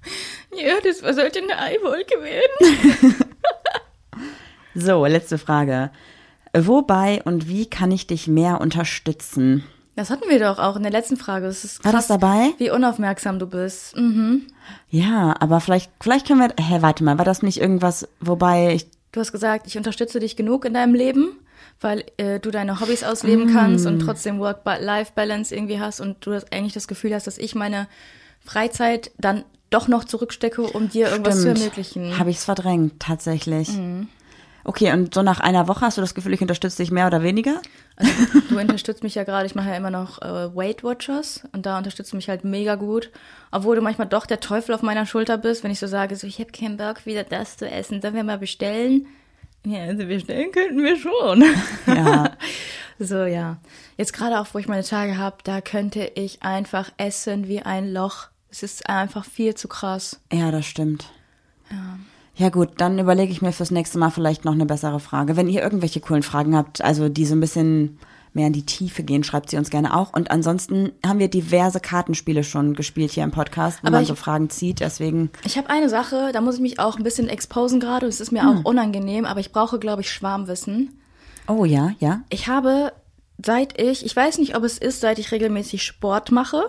[0.55, 3.15] ja, das sollte eine Eiwolke werden.
[4.79, 5.91] So, letzte Frage.
[6.53, 9.63] Wobei und wie kann ich dich mehr unterstützen?
[9.95, 11.47] Das hatten wir doch auch in der letzten Frage.
[11.47, 12.53] Das ist War das krass, dabei?
[12.57, 13.97] Wie unaufmerksam du bist.
[13.97, 14.47] Mhm.
[14.89, 16.53] Ja, aber vielleicht, vielleicht können wir.
[16.63, 18.87] Hä, warte mal, war das nicht irgendwas, wobei ich.
[19.11, 21.31] Du hast gesagt, ich unterstütze dich genug in deinem Leben,
[21.81, 26.49] weil äh, du deine Hobbys ausleben kannst und trotzdem Work-Life-Balance irgendwie hast und du das,
[26.51, 27.87] eigentlich das Gefühl hast, dass ich meine
[28.39, 32.17] Freizeit dann doch noch zurückstecke, um dir irgendwas zu ermöglichen.
[32.17, 33.69] Habe ich es verdrängt, tatsächlich.
[34.63, 37.23] Okay, und so nach einer Woche hast du das Gefühl, ich unterstütze dich mehr oder
[37.23, 37.61] weniger?
[37.95, 38.11] Also,
[38.49, 41.77] du unterstützt mich ja gerade, ich mache ja immer noch äh, Weight Watchers und da
[41.77, 43.09] unterstützt du mich halt mega gut.
[43.51, 46.27] Obwohl du manchmal doch der Teufel auf meiner Schulter bist, wenn ich so sage, so
[46.27, 49.07] ich habe keinen Bock, wieder das zu essen, sollen wir mal bestellen?
[49.65, 51.43] Ja, also bestellen könnten wir schon.
[51.87, 52.37] Ja.
[53.01, 53.57] So, ja.
[53.97, 57.93] Jetzt gerade auch, wo ich meine Tage habe, da könnte ich einfach essen wie ein
[57.93, 58.27] Loch.
[58.51, 60.19] Es ist einfach viel zu krass.
[60.33, 61.09] Ja, das stimmt.
[61.71, 61.97] Ja.
[62.39, 65.35] Ja gut, dann überlege ich mir fürs nächste Mal vielleicht noch eine bessere Frage.
[65.35, 67.99] Wenn ihr irgendwelche coolen Fragen habt, also die so ein bisschen
[68.31, 70.13] mehr in die Tiefe gehen, schreibt sie uns gerne auch.
[70.13, 74.07] Und ansonsten haben wir diverse Kartenspiele schon gespielt hier im Podcast, wo Aber man ich-
[74.07, 74.79] so Fragen zieht.
[74.79, 78.05] Deswegen, Ich habe eine Sache, da muss ich mich auch ein bisschen exposen gerade.
[78.07, 80.97] Es ist mir auch unangenehm, aber ich brauche, glaube ich, Schwarmwissen.
[81.47, 82.21] oh ja, ja.
[82.29, 82.93] Ich habe,
[83.43, 86.67] seit ich, ich weiß nicht, ob es ist, seit ich regelmäßig Sport mache,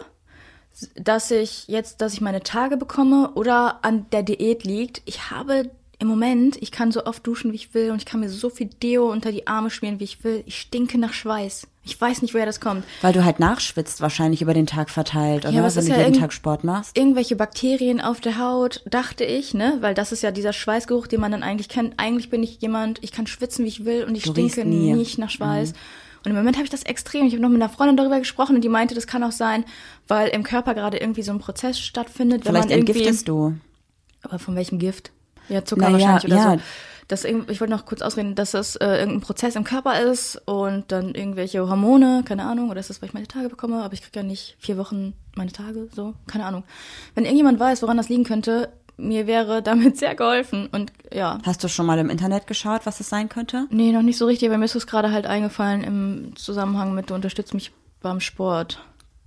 [0.94, 5.02] dass ich jetzt, dass ich meine Tage bekomme oder an der Diät liegt.
[5.04, 8.20] Ich habe im Moment, ich kann so oft duschen, wie ich will und ich kann
[8.20, 10.42] mir so viel Deo unter die Arme schmieren, wie ich will.
[10.46, 11.66] Ich stinke nach Schweiß.
[11.85, 12.85] Ich weiß nicht, woher das kommt.
[13.02, 15.59] Weil du halt nachschwitzt wahrscheinlich über den Tag verteilt, oder?
[15.59, 16.96] aber es Wenn du ja jeden Tag Sport machst.
[16.96, 19.76] Irgendwelche Bakterien auf der Haut, dachte ich, ne?
[19.80, 21.94] Weil das ist ja dieser Schweißgeruch, den man dann eigentlich kennt.
[21.98, 24.92] Eigentlich bin ich jemand, ich kann schwitzen, wie ich will und ich Du stinke nie.
[24.92, 24.98] Mhm.
[24.98, 25.74] nicht nach Schweiß.
[26.24, 27.26] Und im Moment habe ich das extrem.
[27.26, 29.64] Ich habe noch mit einer Freundin darüber gesprochen und die meinte, das kann auch sein,
[30.06, 32.44] weil im Körper gerade irgendwie so ein Prozess stattfindet.
[32.44, 33.54] Wenn Vielleicht entgiftest du.
[34.22, 35.12] Aber von welchem Gift?
[35.48, 36.52] Ja, Zucker Na ja, wahrscheinlich oder ja.
[36.59, 36.62] so.
[37.09, 40.92] Das, ich wollte noch kurz ausreden, dass das äh, irgendein Prozess im Körper ist und
[40.92, 44.02] dann irgendwelche Hormone, keine Ahnung, oder ist das, weil ich meine Tage bekomme, aber ich
[44.02, 46.62] kriege ja nicht vier Wochen meine Tage, so, keine Ahnung.
[47.16, 48.68] Wenn irgendjemand weiß, woran das liegen könnte,
[49.00, 51.38] mir wäre damit sehr geholfen und ja.
[51.44, 53.66] Hast du schon mal im Internet geschaut, was es sein könnte?
[53.70, 57.10] Nee, noch nicht so richtig, aber mir ist es gerade halt eingefallen im Zusammenhang mit,
[57.10, 58.82] du unterstützt mich beim Sport.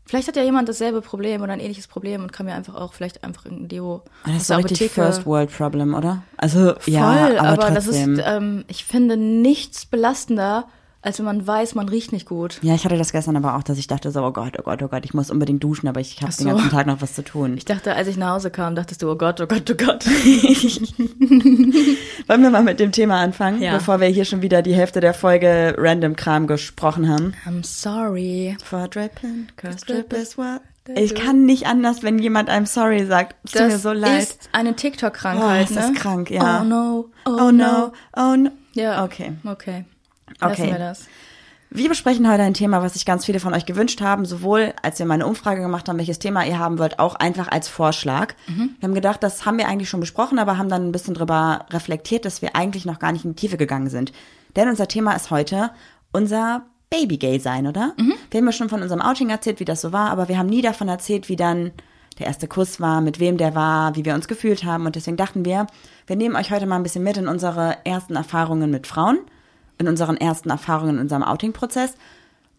[0.05, 2.93] Vielleicht hat ja jemand dasselbe Problem oder ein ähnliches Problem und kann mir einfach auch
[2.93, 6.23] vielleicht einfach irgendein Deo Das aus ist so der richtig Apotheke- First World Problem, oder?
[6.37, 10.65] Also, Voll, ja, aber, aber, das ist, ähm, ich finde nichts belastender,
[11.03, 12.59] als wenn man weiß, man riecht nicht gut.
[12.61, 14.81] ja, ich hatte das gestern aber auch, dass ich dachte so, oh Gott, oh Gott,
[14.81, 16.55] oh Gott, ich muss unbedingt duschen, aber ich habe Ach den so.
[16.55, 17.55] ganzen Tag noch was zu tun.
[17.57, 20.05] Ich dachte, als ich nach Hause kam, dachtest du, oh Gott, oh Gott, oh Gott.
[22.27, 23.73] Wollen wir mal mit dem Thema anfangen, Ja.
[23.73, 27.33] bevor wir hier schon wieder die Hälfte der Folge Random Kram gesprochen haben?
[27.45, 28.57] I'm sorry.
[28.63, 30.61] For dripping, cause drip is what.
[30.95, 31.21] Ich do.
[31.21, 33.35] kann nicht anders, wenn jemand einem sorry sagt.
[33.45, 34.21] Es tut mir so leid.
[34.23, 35.93] ist eine TikTok-Krankheit, Oh, das ne?
[35.93, 36.61] ist krank, ja.
[36.61, 38.49] Oh no, oh no, oh no.
[38.73, 39.05] Ja.
[39.05, 39.33] Okay.
[39.45, 39.85] Okay.
[40.49, 40.71] Lassen Okay.
[40.71, 41.05] wir das.
[41.75, 44.99] Wir besprechen heute ein Thema, was sich ganz viele von euch gewünscht haben, sowohl als
[44.99, 48.35] wir mal eine Umfrage gemacht haben, welches Thema ihr haben wollt, auch einfach als Vorschlag.
[48.45, 51.65] Wir haben gedacht, das haben wir eigentlich schon besprochen, aber haben dann ein bisschen drüber
[51.71, 54.11] reflektiert, dass wir eigentlich noch gar nicht in die Tiefe gegangen sind.
[54.55, 55.71] Denn unser Thema ist heute
[56.11, 57.93] unser Baby-Gay sein, oder?
[58.29, 60.49] Wir haben ja schon von unserem Outing erzählt, wie das so war, aber wir haben
[60.49, 61.71] nie davon erzählt, wie dann
[62.19, 64.85] der erste Kuss war, mit wem der war, wie wir uns gefühlt haben.
[64.85, 65.65] Und deswegen dachten wir,
[66.05, 69.17] wir nehmen euch heute mal ein bisschen mit in unsere ersten Erfahrungen mit Frauen
[69.77, 71.95] in unseren ersten Erfahrungen in unserem Outing-Prozess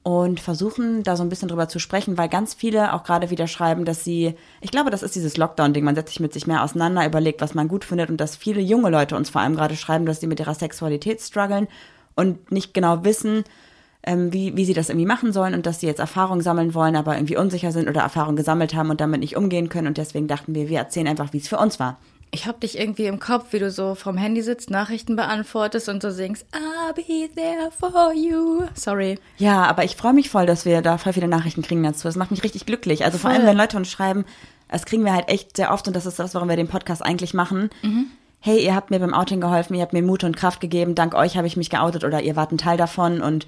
[0.04, 3.46] und versuchen da so ein bisschen drüber zu sprechen, weil ganz viele auch gerade wieder
[3.46, 6.62] schreiben, dass sie, ich glaube, das ist dieses Lockdown-Ding, man setzt sich mit sich mehr
[6.62, 9.76] auseinander, überlegt, was man gut findet und dass viele junge Leute uns vor allem gerade
[9.76, 11.68] schreiben, dass sie mit ihrer Sexualität strugglen
[12.16, 13.44] und nicht genau wissen,
[14.02, 16.96] ähm, wie, wie sie das irgendwie machen sollen und dass sie jetzt Erfahrung sammeln wollen,
[16.96, 20.28] aber irgendwie unsicher sind oder Erfahrung gesammelt haben und damit nicht umgehen können und deswegen
[20.28, 21.96] dachten wir, wir erzählen einfach, wie es für uns war.
[22.30, 26.02] Ich hab dich irgendwie im Kopf, wie du so vom Handy sitzt, Nachrichten beantwortest und
[26.02, 28.62] so singst, I'll be there for you.
[28.74, 29.18] Sorry.
[29.38, 32.08] Ja, aber ich freue mich voll, dass wir da voll viele Nachrichten kriegen dazu.
[32.08, 33.04] Das macht mich richtig glücklich.
[33.04, 33.38] Also vor Voll.
[33.38, 34.24] allem, wenn Leute uns schreiben,
[34.68, 37.04] das kriegen wir halt echt sehr oft und das ist das, warum wir den Podcast
[37.04, 37.70] eigentlich machen.
[38.40, 41.14] Hey, ihr habt mir beim Outing geholfen, ihr habt mir Mut und Kraft gegeben, dank
[41.14, 43.46] euch habe ich mich geoutet oder ihr wart ein Teil davon und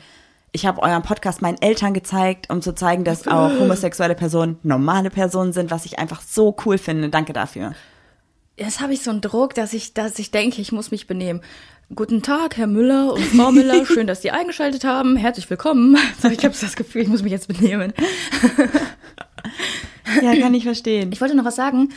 [0.53, 5.11] ich habe euren Podcast meinen Eltern gezeigt, um zu zeigen, dass auch homosexuelle Personen normale
[5.11, 7.11] Personen sind, was ich einfach so cool finde.
[7.11, 7.73] Danke dafür.
[8.59, 11.43] Jetzt habe ich so einen Druck, dass ich, dass ich denke, ich muss mich benehmen.
[11.95, 13.85] Guten Tag, Herr Müller und Frau Müller.
[13.87, 15.17] Schön, dass Sie eingeschaltet haben.
[15.17, 15.99] Herzlich willkommen.
[16.23, 17.93] So, ich habe das Gefühl, ich muss mich jetzt benehmen.
[20.23, 21.13] Ja, kann ich verstehen.
[21.13, 21.91] Ich wollte noch was sagen.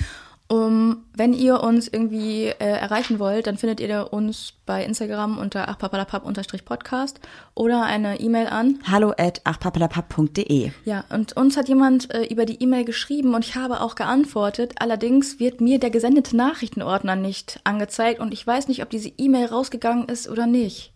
[0.52, 5.70] Um, wenn ihr uns irgendwie äh, erreichen wollt, dann findet ihr uns bei Instagram unter
[5.70, 7.20] achpapalapap-podcast
[7.54, 8.80] oder eine E-Mail an.
[8.90, 10.72] Hallo at achpapalapap.de.
[10.86, 14.74] Ja, und uns hat jemand äh, über die E-Mail geschrieben und ich habe auch geantwortet.
[14.80, 19.46] Allerdings wird mir der gesendete Nachrichtenordner nicht angezeigt und ich weiß nicht, ob diese E-Mail
[19.46, 20.94] rausgegangen ist oder nicht.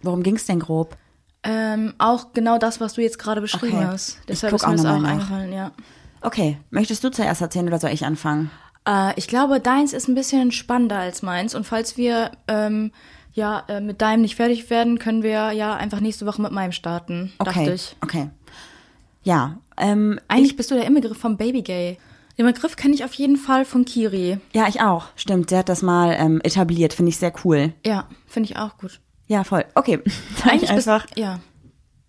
[0.00, 0.96] Worum ging's denn grob?
[1.42, 3.84] Ähm, auch genau das, was du jetzt gerade beschrieben Okay.
[3.86, 4.18] hast.
[4.20, 5.10] Ich Deshalb guck ist mir auch das auch nach.
[5.10, 5.72] eingefallen, ja.
[6.22, 8.50] Okay, möchtest du zuerst erzählen oder soll ich anfangen?
[8.88, 11.54] Äh, ich glaube, deins ist ein bisschen spannender als meins.
[11.54, 12.92] Und falls wir ähm,
[13.32, 16.72] ja äh, mit deinem nicht fertig werden, können wir ja einfach nächste Woche mit meinem
[16.72, 17.96] starten, Okay, dachte ich.
[18.02, 18.30] okay.
[19.22, 21.98] Ja, ähm, Eigentlich bist du der Inbegriff vom Babygay.
[22.36, 24.38] Den Begriff kenne ich auf jeden Fall von Kiri.
[24.52, 25.06] ja, ich auch.
[25.16, 27.72] Stimmt, sie hat das mal ähm, etabliert, finde ich sehr cool.
[27.86, 29.00] Ja, finde ich auch gut.
[29.28, 29.64] Ja, voll.
[29.74, 30.00] Okay.
[30.44, 31.06] Eigentlich einfach.
[31.06, 31.38] bist ja.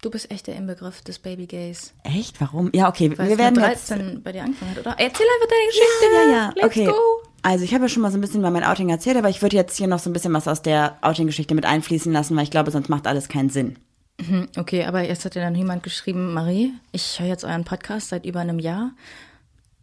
[0.05, 1.91] Du bist echt der Inbegriff des Babygays.
[2.03, 2.39] Echt?
[2.39, 2.69] Warum?
[2.75, 3.11] Ja, okay.
[3.17, 3.89] Weil wir werden mit jetzt.
[3.89, 4.91] 13 bei dir angefangen hat, oder?
[4.99, 6.05] Erzähl einfach deine Geschichte.
[6.13, 6.85] Ja, ja, Let's okay.
[6.85, 6.93] go.
[7.41, 9.41] Also ich habe ja schon mal so ein bisschen über mein Outing erzählt, aber ich
[9.41, 12.43] würde jetzt hier noch so ein bisschen was aus der Outing-Geschichte mit einfließen lassen, weil
[12.43, 13.79] ich glaube, sonst macht alles keinen Sinn.
[14.23, 18.09] Hm, Okay, aber jetzt hat ja dann jemand geschrieben, Marie, ich höre jetzt euren Podcast
[18.09, 18.91] seit über einem Jahr.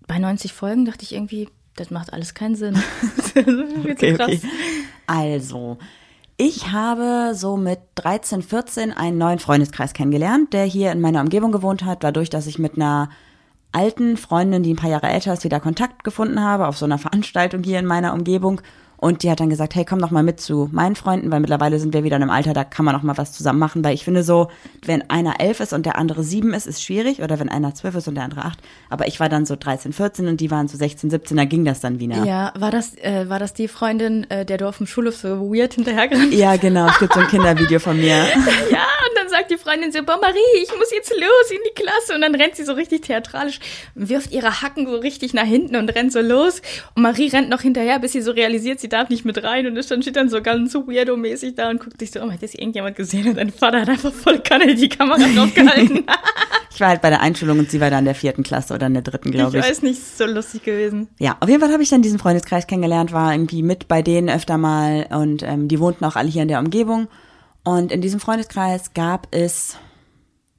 [0.06, 2.80] Bei 90 Folgen dachte ich irgendwie, das macht alles keinen Sinn.
[3.34, 4.40] Das zu krass.
[5.08, 5.78] Also,
[6.44, 11.52] ich habe so mit 13, 14 einen neuen Freundeskreis kennengelernt, der hier in meiner Umgebung
[11.52, 13.10] gewohnt hat, dadurch, dass ich mit einer
[13.70, 16.98] alten Freundin, die ein paar Jahre älter ist, wieder Kontakt gefunden habe auf so einer
[17.06, 18.60] Veranstaltung hier in meiner Umgebung.
[19.02, 21.80] Und die hat dann gesagt, hey, komm doch mal mit zu meinen Freunden, weil mittlerweile
[21.80, 23.82] sind wir wieder in einem Alter, da kann man noch mal was zusammen machen.
[23.82, 24.46] Weil ich finde so,
[24.86, 27.20] wenn einer elf ist und der andere sieben ist, ist schwierig.
[27.20, 28.60] Oder wenn einer zwölf ist und der andere acht.
[28.90, 31.64] Aber ich war dann so 13, 14 und die waren so 16, 17, da ging
[31.64, 32.24] das dann wieder.
[32.24, 35.52] Ja, war das, äh, war das die Freundin, äh, der du auf dem Schulhof so
[35.52, 36.86] weird hinterhergerannt Ja, genau.
[36.86, 38.26] Es gibt so ein Kindervideo von mir.
[38.70, 41.82] Ja, und dann sagt die Freundin so, boah, Marie, ich muss jetzt los in die
[41.82, 42.14] Klasse.
[42.14, 43.58] Und dann rennt sie so richtig theatralisch,
[43.94, 46.60] wirft ihre Hacken so richtig nach hinten und rennt so los.
[46.94, 49.66] Und Marie rennt noch hinterher, bis sie so realisiert, sie darf nicht mit rein.
[49.66, 52.30] Und ist dann steht dann so ganz so weirdo-mäßig da und guckt sich so, oh,
[52.30, 53.28] hat das irgendjemand gesehen?
[53.28, 56.04] Und dein Vater hat einfach voll Kanne die Kamera draufgehalten.
[56.74, 58.86] Ich war halt bei der Einschulung und sie war da in der vierten Klasse oder
[58.86, 59.62] in der dritten, ich glaube ich.
[59.62, 61.06] weiß nicht, ist so lustig gewesen.
[61.18, 64.30] Ja, auf jeden Fall habe ich dann diesen Freundeskreis kennengelernt, war irgendwie mit bei denen
[64.30, 67.08] öfter mal und ähm, die wohnten auch alle hier in der Umgebung.
[67.64, 69.76] Und in diesem Freundeskreis gab es,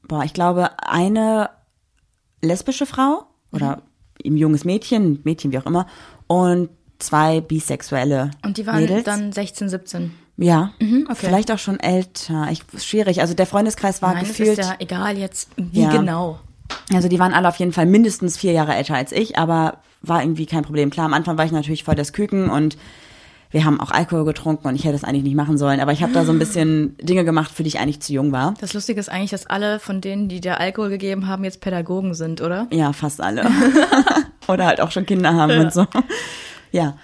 [0.07, 1.49] boah, ich glaube, eine
[2.41, 3.81] lesbische Frau oder
[4.25, 5.87] ein junges Mädchen, Mädchen wie auch immer,
[6.27, 9.03] und zwei bisexuelle Und die waren Mädels.
[9.03, 10.13] dann 16, 17.
[10.37, 11.15] ja, okay.
[11.15, 12.47] vielleicht auch schon älter.
[12.51, 13.19] Ich, schwierig.
[13.21, 14.57] Also der Freundeskreis war Nein, gefühlt.
[14.59, 15.91] ist ja egal jetzt, wie Ja.
[15.91, 16.39] genau.
[16.93, 20.21] Also die waren alle auf jeden Fall mindestens vier Jahre älter als ich, aber war
[20.23, 20.89] irgendwie kein Problem.
[20.89, 22.77] Klar, am Anfang war ich natürlich voll das Küken und
[23.53, 26.01] wir haben auch Alkohol getrunken und ich hätte das eigentlich nicht machen sollen, aber ich
[26.01, 28.55] habe da so ein bisschen Dinge gemacht, für die ich eigentlich zu jung war.
[28.59, 32.15] Das Lustige ist eigentlich, dass alle von denen, die dir Alkohol gegeben haben, jetzt Pädagogen
[32.15, 32.67] sind, oder?
[32.71, 33.45] Ja, fast alle.
[34.47, 35.85] Oder halt auch schon Kinder haben und so.
[36.71, 36.97] Ja.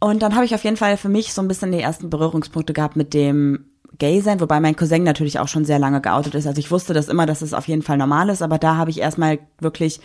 [0.00, 2.72] Und dann habe ich auf jeden Fall für mich so ein bisschen die ersten Berührungspunkte
[2.72, 3.66] gehabt mit dem
[3.98, 6.46] Gay sein, wobei mein Cousin natürlich auch schon sehr lange geoutet ist.
[6.46, 8.90] Also ich wusste das immer, dass es auf jeden Fall normal ist, aber da habe
[8.90, 10.00] ich erstmal wirklich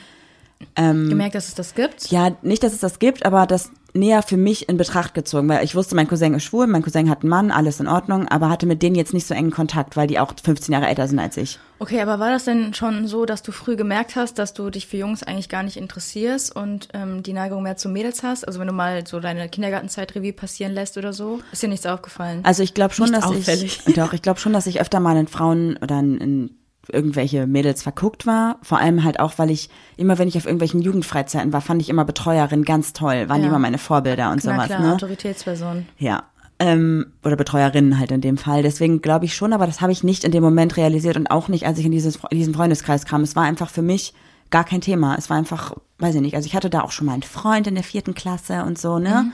[0.76, 2.10] Gemerkt, dass es das gibt?
[2.12, 5.64] Ja, nicht, dass es das gibt, aber das näher für mich in Betracht gezogen, weil
[5.64, 8.50] ich wusste, mein Cousin ist schwul, mein Cousin hat einen Mann, alles in Ordnung, aber
[8.50, 11.20] hatte mit denen jetzt nicht so engen Kontakt, weil die auch 15 Jahre älter sind
[11.20, 11.60] als ich.
[11.80, 14.88] Okay, aber war das denn schon so, dass du früh gemerkt hast, dass du dich
[14.88, 18.48] für Jungs eigentlich gar nicht interessierst und ähm, die Neigung mehr zu Mädels hast?
[18.48, 21.86] Also wenn du mal so deine Kindergartenzeit Revue passieren lässt oder so, ist dir nichts
[21.86, 22.40] aufgefallen?
[22.44, 23.82] Also ich glaube schon, Nicht dass auffällig.
[23.86, 26.50] ich doch, ich glaube schon, dass ich öfter mal in Frauen oder in, in
[26.92, 28.58] irgendwelche Mädels verguckt war.
[28.62, 31.90] Vor allem halt auch, weil ich immer, wenn ich auf irgendwelchen Jugendfreizeiten war, fand ich
[31.90, 33.48] immer Betreuerin ganz toll, waren Ja.
[33.50, 34.66] immer meine Vorbilder und Na sowas.
[34.68, 34.94] klar, ne?
[34.94, 35.86] Autoritätsperson.
[35.98, 36.24] Ja.
[36.60, 38.64] Ähm, oder Betreuerinnen halt in dem Fall.
[38.64, 41.50] Deswegen glaube ich schon, aber das habe ich nicht in dem Moment realisiert und auch
[41.50, 43.22] nicht, als ich in dieses, diesen Freundeskreis kam.
[43.22, 44.14] Es war einfach für mich
[44.50, 45.16] gar kein Thema.
[45.18, 47.68] Es war einfach, weiß ich nicht, also ich hatte da auch schon mal einen Freund
[47.68, 49.32] in der vierten Klasse und so, ne?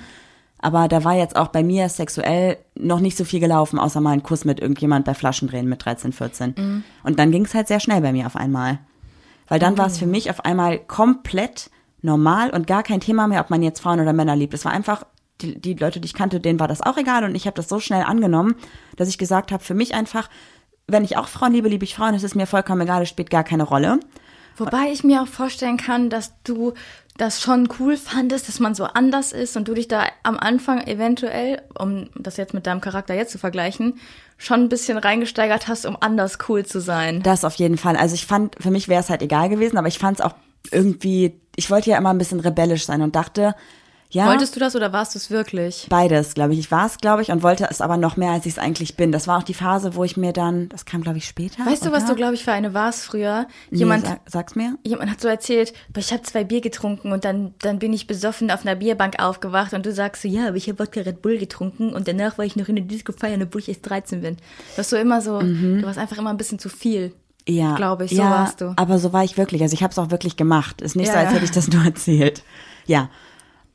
[0.63, 4.11] Aber da war jetzt auch bei mir sexuell noch nicht so viel gelaufen, außer mal
[4.11, 6.83] ein Kuss mit irgendjemand bei Flaschendrehen mit 13, 14.
[7.03, 8.79] Und dann ging es halt sehr schnell bei mir auf einmal.
[9.49, 11.69] Weil dann war es für mich auf einmal komplett
[12.01, 14.53] normal und gar kein Thema mehr, ob man jetzt Frauen oder Männer liebt.
[14.53, 15.05] Es war einfach,
[15.41, 17.67] die, die Leute, die ich kannte, denen war das auch egal und ich habe das
[17.67, 18.55] so schnell angenommen,
[18.95, 20.29] dass ich gesagt habe, für mich einfach,
[20.87, 23.29] wenn ich auch Frauen liebe, liebe ich Frauen, es ist mir vollkommen egal, es spielt
[23.29, 23.99] gar keine Rolle.
[24.55, 26.73] Wobei ich mir auch vorstellen kann, dass du
[27.17, 30.87] das schon cool fandest, dass man so anders ist und du dich da am Anfang
[30.87, 33.99] eventuell, um das jetzt mit deinem Charakter jetzt zu vergleichen,
[34.37, 37.21] schon ein bisschen reingesteigert hast, um anders cool zu sein.
[37.21, 37.97] Das auf jeden Fall.
[37.97, 40.33] Also ich fand, für mich wäre es halt egal gewesen, aber ich fand es auch
[40.71, 43.55] irgendwie, ich wollte ja immer ein bisschen rebellisch sein und dachte,
[44.13, 44.27] ja.
[44.27, 45.87] Wolltest du das oder warst du es wirklich?
[45.89, 46.59] Beides, glaube ich.
[46.59, 48.95] Ich war es, glaube ich, und wollte es aber noch mehr, als ich es eigentlich
[48.95, 49.11] bin.
[49.11, 51.65] Das war auch die Phase, wo ich mir dann, das kam, glaube ich, später.
[51.65, 52.11] Weißt du, was oder?
[52.13, 53.47] du, glaube ich, für eine warst früher?
[53.71, 54.77] Nee, Jemand, sag, sag's mir.
[54.83, 58.07] jemand hat so erzählt, "Boah, ich habe zwei Bier getrunken und dann, dann bin ich
[58.07, 61.21] besoffen auf einer Bierbank aufgewacht und du sagst so, ja, aber ich habe Wodka Red
[61.21, 64.21] Bull getrunken und danach war ich noch in der Disco feiern, obwohl ich erst 13
[64.21, 64.37] bin.
[64.77, 67.13] Das so immer so, du warst einfach immer ein bisschen zu viel.
[67.47, 68.73] Ja, Glaube ich, so ja, warst du.
[68.77, 69.61] Aber so war ich wirklich.
[69.63, 70.81] Also ich habe es auch wirklich gemacht.
[70.81, 71.33] Ist nicht Ja, so, als ja.
[71.35, 72.41] hätte ich das nur erzählt.
[72.85, 73.09] Ja.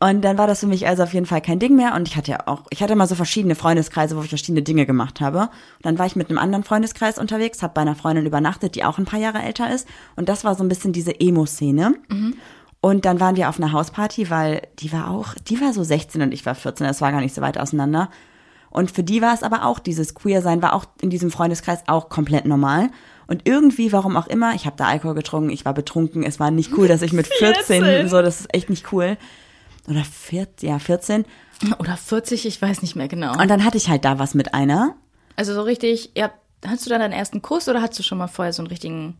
[0.00, 1.94] Und dann war das für mich also auf jeden Fall kein Ding mehr.
[1.94, 4.86] Und ich hatte ja auch, ich hatte mal so verschiedene Freundeskreise, wo ich verschiedene Dinge
[4.86, 5.40] gemacht habe.
[5.40, 5.50] Und
[5.82, 8.98] dann war ich mit einem anderen Freundeskreis unterwegs, habe bei einer Freundin übernachtet, die auch
[8.98, 9.88] ein paar Jahre älter ist.
[10.14, 11.94] Und das war so ein bisschen diese Emo-Szene.
[12.80, 16.22] Und dann waren wir auf einer Hausparty, weil die war auch, die war so 16
[16.22, 18.08] und ich war 14, das war gar nicht so weit auseinander.
[18.70, 22.08] Und für die war es aber auch, dieses Queer-Sein war auch in diesem Freundeskreis auch
[22.08, 22.90] komplett normal.
[23.26, 26.50] Und irgendwie, warum auch immer, ich habe da Alkohol getrunken, ich war betrunken, es war
[26.52, 28.08] nicht cool, dass ich mit 14, 14.
[28.08, 29.16] so, das ist echt nicht cool.
[29.88, 31.24] Oder 14, ja, 14.
[31.78, 33.32] Oder 40, ich weiß nicht mehr genau.
[33.32, 34.94] Und dann hatte ich halt da was mit einer.
[35.36, 36.30] Also so richtig, ja,
[36.64, 39.16] hattest du dann deinen ersten Kuss oder hattest du schon mal vorher so einen richtigen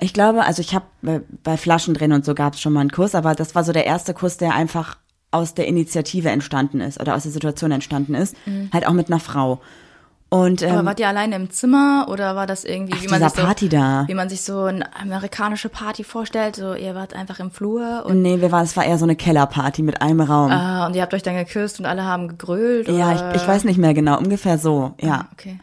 [0.00, 2.90] Ich glaube, also ich habe bei, bei Flaschendrehen und so gab es schon mal einen
[2.90, 4.96] Kuss, aber das war so der erste Kuss, der einfach
[5.30, 8.36] aus der Initiative entstanden ist oder aus der Situation entstanden ist,
[8.72, 9.60] halt auch mit einer Frau.
[10.32, 13.20] Und Aber ähm, wart ihr alleine im Zimmer oder war das irgendwie, Auf wie man
[13.22, 14.04] sich so, Party da.
[14.06, 16.56] wie man sich so eine amerikanische Party vorstellt?
[16.56, 19.14] So, ihr wart einfach im Flur und, nee, wir waren, es war eher so eine
[19.14, 20.50] Kellerparty mit einem Raum.
[20.50, 22.88] ah, und ihr habt euch dann geküsst und alle haben gegrölt?
[22.88, 23.34] ja, oder?
[23.34, 25.28] ich, ich weiß nicht mehr genau, ungefähr so, ja.
[25.34, 25.60] Okay.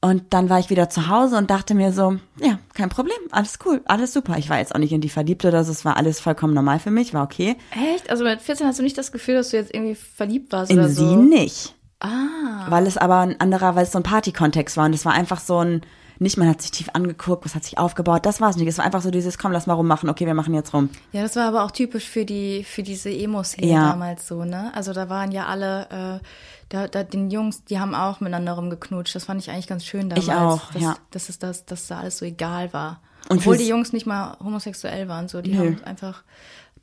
[0.00, 3.58] Und dann war ich wieder zu Hause und dachte mir so, ja, kein Problem, alles
[3.66, 4.38] cool, alles super.
[4.38, 6.78] Ich war jetzt auch nicht in die Verliebte oder so, es war alles vollkommen normal
[6.78, 7.56] für mich, war okay.
[7.94, 8.08] Echt?
[8.08, 10.78] Also mit 14 hast du nicht das Gefühl, dass du jetzt irgendwie verliebt warst In
[10.78, 11.16] oder sie so?
[11.16, 11.73] nicht.
[12.04, 12.66] Ah.
[12.70, 15.40] Weil es aber ein anderer, weil es so ein Partykontext war und es war einfach
[15.40, 15.82] so ein,
[16.18, 18.68] nicht man hat sich tief angeguckt, was hat sich aufgebaut, das war es nicht.
[18.68, 20.90] Es war einfach so dieses, komm, lass mal rummachen, okay, wir machen jetzt rum.
[21.12, 23.90] Ja, das war aber auch typisch für die für diese Emo-Szene Ja.
[23.90, 24.70] damals so, ne?
[24.74, 26.24] Also da waren ja alle, äh,
[26.68, 29.14] da, da den Jungs, die haben auch miteinander rumgeknutscht.
[29.14, 30.26] Das fand ich eigentlich ganz schön damals.
[30.26, 30.96] Ich auch, dass, ja.
[31.10, 33.00] Dass es das, dass da alles so egal war.
[33.28, 35.58] Und Obwohl die Jungs nicht mal homosexuell waren, so, die Nö.
[35.58, 36.22] haben einfach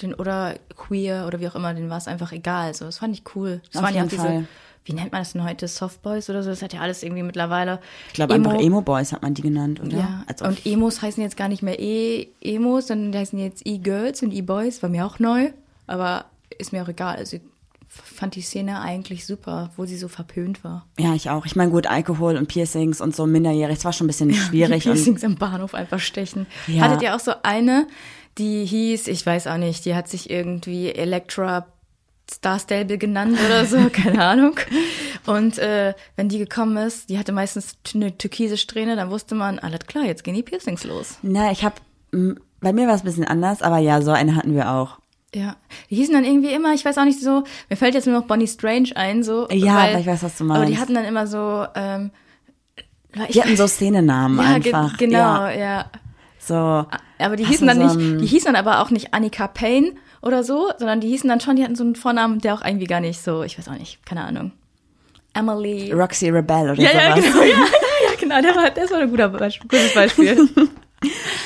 [0.02, 2.74] den oder queer oder wie auch immer, denen war es einfach egal.
[2.74, 3.62] So, das fand ich cool.
[3.72, 4.48] Das Auf waren ja auch diese, Fall.
[4.86, 6.50] Wie nennt man das denn heute, Softboys oder so?
[6.50, 7.80] Das hat ja alles irgendwie mittlerweile.
[8.08, 9.98] Ich glaube einfach Emo-Boys hat man die genannt, oder?
[9.98, 13.66] Ja, Also, und Emos heißen jetzt gar nicht mehr e Emos, sondern die heißen jetzt
[13.66, 15.52] E-Girls und E-Boys, war mir auch neu,
[15.86, 16.26] aber
[16.58, 17.18] ist mir auch egal.
[17.18, 17.44] Also ich
[17.88, 20.88] fand die Szene eigentlich super, wo sie so verpönt war.
[20.98, 21.46] ja, ich auch.
[21.46, 24.86] Ich meine, gut, Alkohol und Piercings und so minderjährig, es war schon ein bisschen schwierig.
[24.88, 26.48] und Piercings im Bahnhof einfach stechen.
[26.68, 26.84] Ja.
[26.84, 27.88] Hattet ihr auch so eine,
[28.38, 31.68] die hieß, ich weiß auch nicht, die hat sich irgendwie Electra
[32.34, 34.56] Star Stable genannt oder so, keine Ahnung.
[35.26, 39.60] Und äh, wenn die gekommen ist, die hatte meistens eine türkise Strähne, dann wusste man,
[39.60, 41.18] alles klar, jetzt gehen die Piercings los.
[41.22, 41.76] Na, ich habe,
[42.62, 45.00] bei mir war es ein bisschen anders, aber ja, so eine hatten wir auch.
[45.34, 45.56] Ja,
[45.90, 48.28] die hießen dann irgendwie immer, ich weiß auch nicht so, mir fällt jetzt nur noch
[48.28, 49.48] Bonnie Strange ein, so.
[49.50, 50.82] Ja, weil, aber ich weiß, was du Aber die meinst.
[50.82, 52.12] hatten dann immer so, ähm,
[53.28, 54.98] ich Die hatten so Szenenamen ja, ge- einfach.
[54.98, 55.86] genau, Ja, ja.
[56.40, 56.56] so.
[57.20, 60.44] Aber die hießen dann so nicht, die hießen dann aber auch nicht Annika Payne oder
[60.44, 63.00] so, sondern die hießen dann schon, die hatten so einen Vornamen, der auch irgendwie gar
[63.00, 64.52] nicht so, ich weiß auch nicht, keine Ahnung.
[65.34, 65.92] Emily.
[65.94, 67.26] Roxy Rebel oder Ja, ja, sowas.
[67.26, 70.50] genau, ja, ja, genau, der war, das war ein guter Beispiel, gutes Beispiel.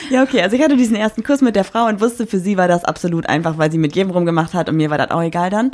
[0.10, 2.58] Ja, okay, also ich hatte diesen ersten Kuss mit der Frau und wusste, für sie
[2.58, 5.22] war das absolut einfach, weil sie mit jedem rumgemacht hat und mir war das auch
[5.22, 5.72] egal dann.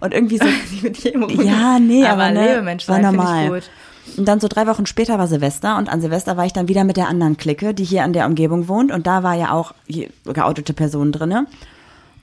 [0.00, 0.44] Und irgendwie so,
[0.82, 3.62] Mit jedem ja, nee, aber, aber ne, Lebemensch war normal.
[4.16, 6.84] Und dann so drei Wochen später war Silvester und an Silvester war ich dann wieder
[6.84, 9.72] mit der anderen Clique, die hier an der Umgebung wohnt und da war ja auch
[10.24, 11.46] geoutete Personen drinne.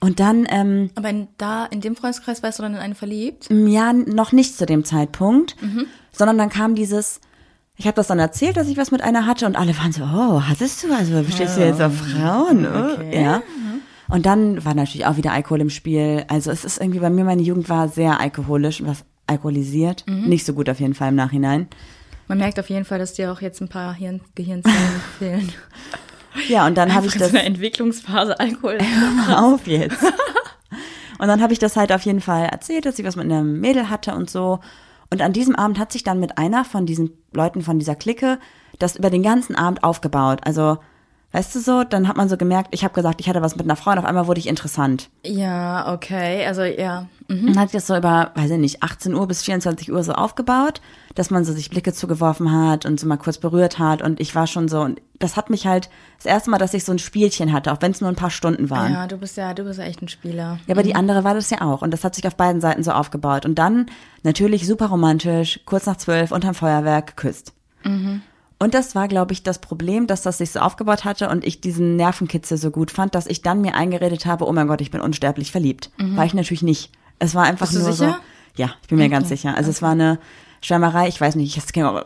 [0.02, 3.50] Und dann, ähm, Aber in, da, in dem Freundeskreis warst du dann in einen verliebt?
[3.50, 5.86] ja, noch nicht zu dem Zeitpunkt, Mhm.
[6.12, 7.20] sondern dann kam dieses,
[7.76, 10.04] ich habe das dann erzählt, dass ich was mit einer hatte und alle waren so,
[10.04, 12.66] oh, hattest du, also stehst du jetzt auf Frauen?
[12.66, 13.24] Oh, Okay.
[13.24, 13.42] Ja.
[14.08, 16.24] Und dann war natürlich auch wieder Alkohol im Spiel.
[16.30, 20.04] Also es ist irgendwie bei mir, meine Jugend war sehr alkoholisch, was alkoholisiert.
[20.08, 20.28] Mhm.
[20.30, 21.68] Nicht so gut auf jeden Fall im Nachhinein.
[22.28, 24.78] Man merkt auf jeden Fall, dass dir auch jetzt ein paar Hirn Gehirnzellen
[25.20, 25.52] fehlen.
[26.48, 28.78] Ja, und dann habe ich in das so einer Entwicklungsphase Alkohol.
[29.36, 30.04] auf jetzt.
[31.20, 33.60] Und dann habe ich das halt auf jeden Fall erzählt, dass ich was mit einem
[33.60, 34.60] Mädel hatte und so.
[35.12, 38.40] Und an diesem Abend hat sich dann mit einer von diesen Leuten von dieser Clique
[38.80, 40.40] das über den ganzen Abend aufgebaut.
[40.46, 40.78] Also,
[41.32, 43.66] weißt du so, dann hat man so gemerkt, ich habe gesagt, ich hatte was mit
[43.66, 45.10] einer Frau und auf einmal wurde ich interessant.
[45.24, 46.46] Ja, okay.
[46.46, 47.08] Also ja.
[47.28, 47.48] Mhm.
[47.48, 50.14] Dann hat sich das so über, weiß ich nicht, 18 Uhr bis 24 Uhr so
[50.14, 50.82] aufgebaut,
[51.14, 54.02] dass man so sich Blicke zugeworfen hat und so mal kurz berührt hat.
[54.02, 56.84] Und ich war schon so, und das hat mich halt das erste Mal, dass ich
[56.84, 58.94] so ein Spielchen hatte, auch wenn es nur ein paar Stunden waren.
[58.94, 60.60] Ja, du bist ja, du bist ja echt ein Spieler.
[60.66, 61.84] Ja, aber die andere war das ja auch.
[61.84, 63.46] Und das hat sich auf beiden Seiten so aufgebaut.
[63.46, 63.86] Und dann
[64.24, 67.54] natürlich super romantisch, kurz nach zwölf, unterm Feuerwerk, geküsst.
[68.62, 71.62] Und das war, glaube ich, das Problem, dass das sich so aufgebaut hatte und ich
[71.62, 74.92] diesen Nervenkitzel so gut fand, dass ich dann mir eingeredet habe, oh mein Gott, ich
[74.92, 75.92] bin unsterblich verliebt.
[75.98, 76.92] War ich natürlich nicht.
[77.20, 78.20] Es war einfach Bist du nur sicher?
[78.56, 78.62] so.
[78.62, 79.56] Ja, ich bin mir ganz sicher.
[79.56, 80.20] Also es war eine
[80.62, 81.64] Schwärmerei, ich weiß nicht, ich,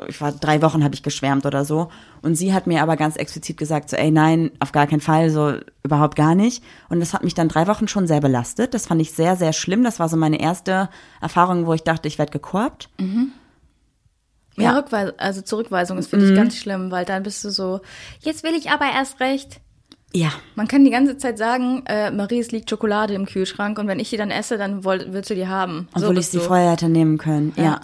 [0.07, 1.89] ich war drei Wochen habe ich geschwärmt oder so.
[2.21, 5.31] Und sie hat mir aber ganz explizit gesagt, so, ey, nein, auf gar keinen Fall,
[5.31, 6.63] so überhaupt gar nicht.
[6.89, 8.75] Und das hat mich dann drei Wochen schon sehr belastet.
[8.75, 9.83] Das fand ich sehr, sehr schlimm.
[9.83, 10.89] Das war so meine erste
[11.19, 12.89] Erfahrung, wo ich dachte, ich werde gekorbt.
[12.99, 13.05] Ja,
[14.63, 14.71] Ja.
[14.71, 14.77] Mhm.
[14.77, 17.81] Rückweis also Zurückweisung ist finde ich ganz schlimm, weil dann bist du so,
[18.21, 19.59] jetzt will ich aber erst recht.
[20.15, 20.29] Ja.
[20.55, 23.99] Man kann die ganze Zeit sagen, äh, Marie, es liegt Schokolade im Kühlschrank und wenn
[23.99, 25.87] ich die dann esse, dann woll, willst du die haben.
[25.95, 26.43] so Obwohl ich bist sie du.
[26.43, 27.53] vorher hätte nehmen können.
[27.55, 27.63] Ja.
[27.63, 27.81] Ja.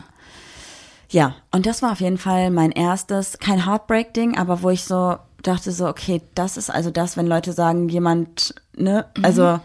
[1.09, 1.35] ja.
[1.51, 5.71] und das war auf jeden Fall mein erstes, kein Heartbreak-Ding, aber wo ich so dachte
[5.71, 9.59] so, okay, das ist also das, wenn Leute sagen, jemand, ne, also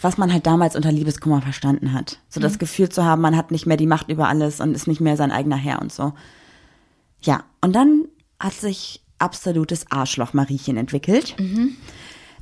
[0.00, 2.18] was man halt damals unter Liebeskummer verstanden hat.
[2.28, 4.86] So das Gefühl zu haben, man hat nicht mehr die Macht über alles und ist
[4.86, 6.14] nicht mehr sein eigener Herr und so.
[7.22, 8.06] Ja, und dann
[8.38, 11.36] hat sich absolutes Arschloch-Mariechen entwickelt,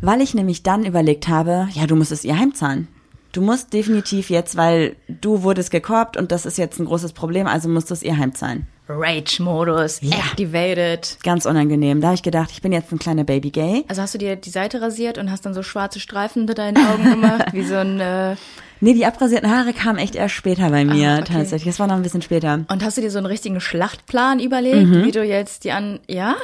[0.00, 2.88] weil ich nämlich dann überlegt habe, ja, du musst es ihr heimzahlen.
[3.32, 7.46] Du musst definitiv jetzt, weil du wurdest gekorbt und das ist jetzt ein großes Problem,
[7.46, 8.66] also musst du es ihr heimzahlen.
[8.88, 10.16] Rage-Modus, Ja.
[10.16, 11.18] activated.
[11.22, 12.00] Ganz unangenehm.
[12.00, 13.84] Da habe ich gedacht, ich bin jetzt ein kleiner Baby-Gay.
[13.88, 16.78] Also hast du dir die Seite rasiert und hast dann so schwarze Streifen unter deinen
[16.78, 18.36] Augen gemacht, wie so ein, äh,
[18.80, 21.32] Nee, die abrasierten Haare kamen echt erst später bei mir, Ah, okay.
[21.34, 21.72] tatsächlich.
[21.74, 22.64] Das war noch ein bisschen später.
[22.70, 26.36] Und hast du dir so einen richtigen Schlachtplan überlegt, wie du jetzt die an, ja?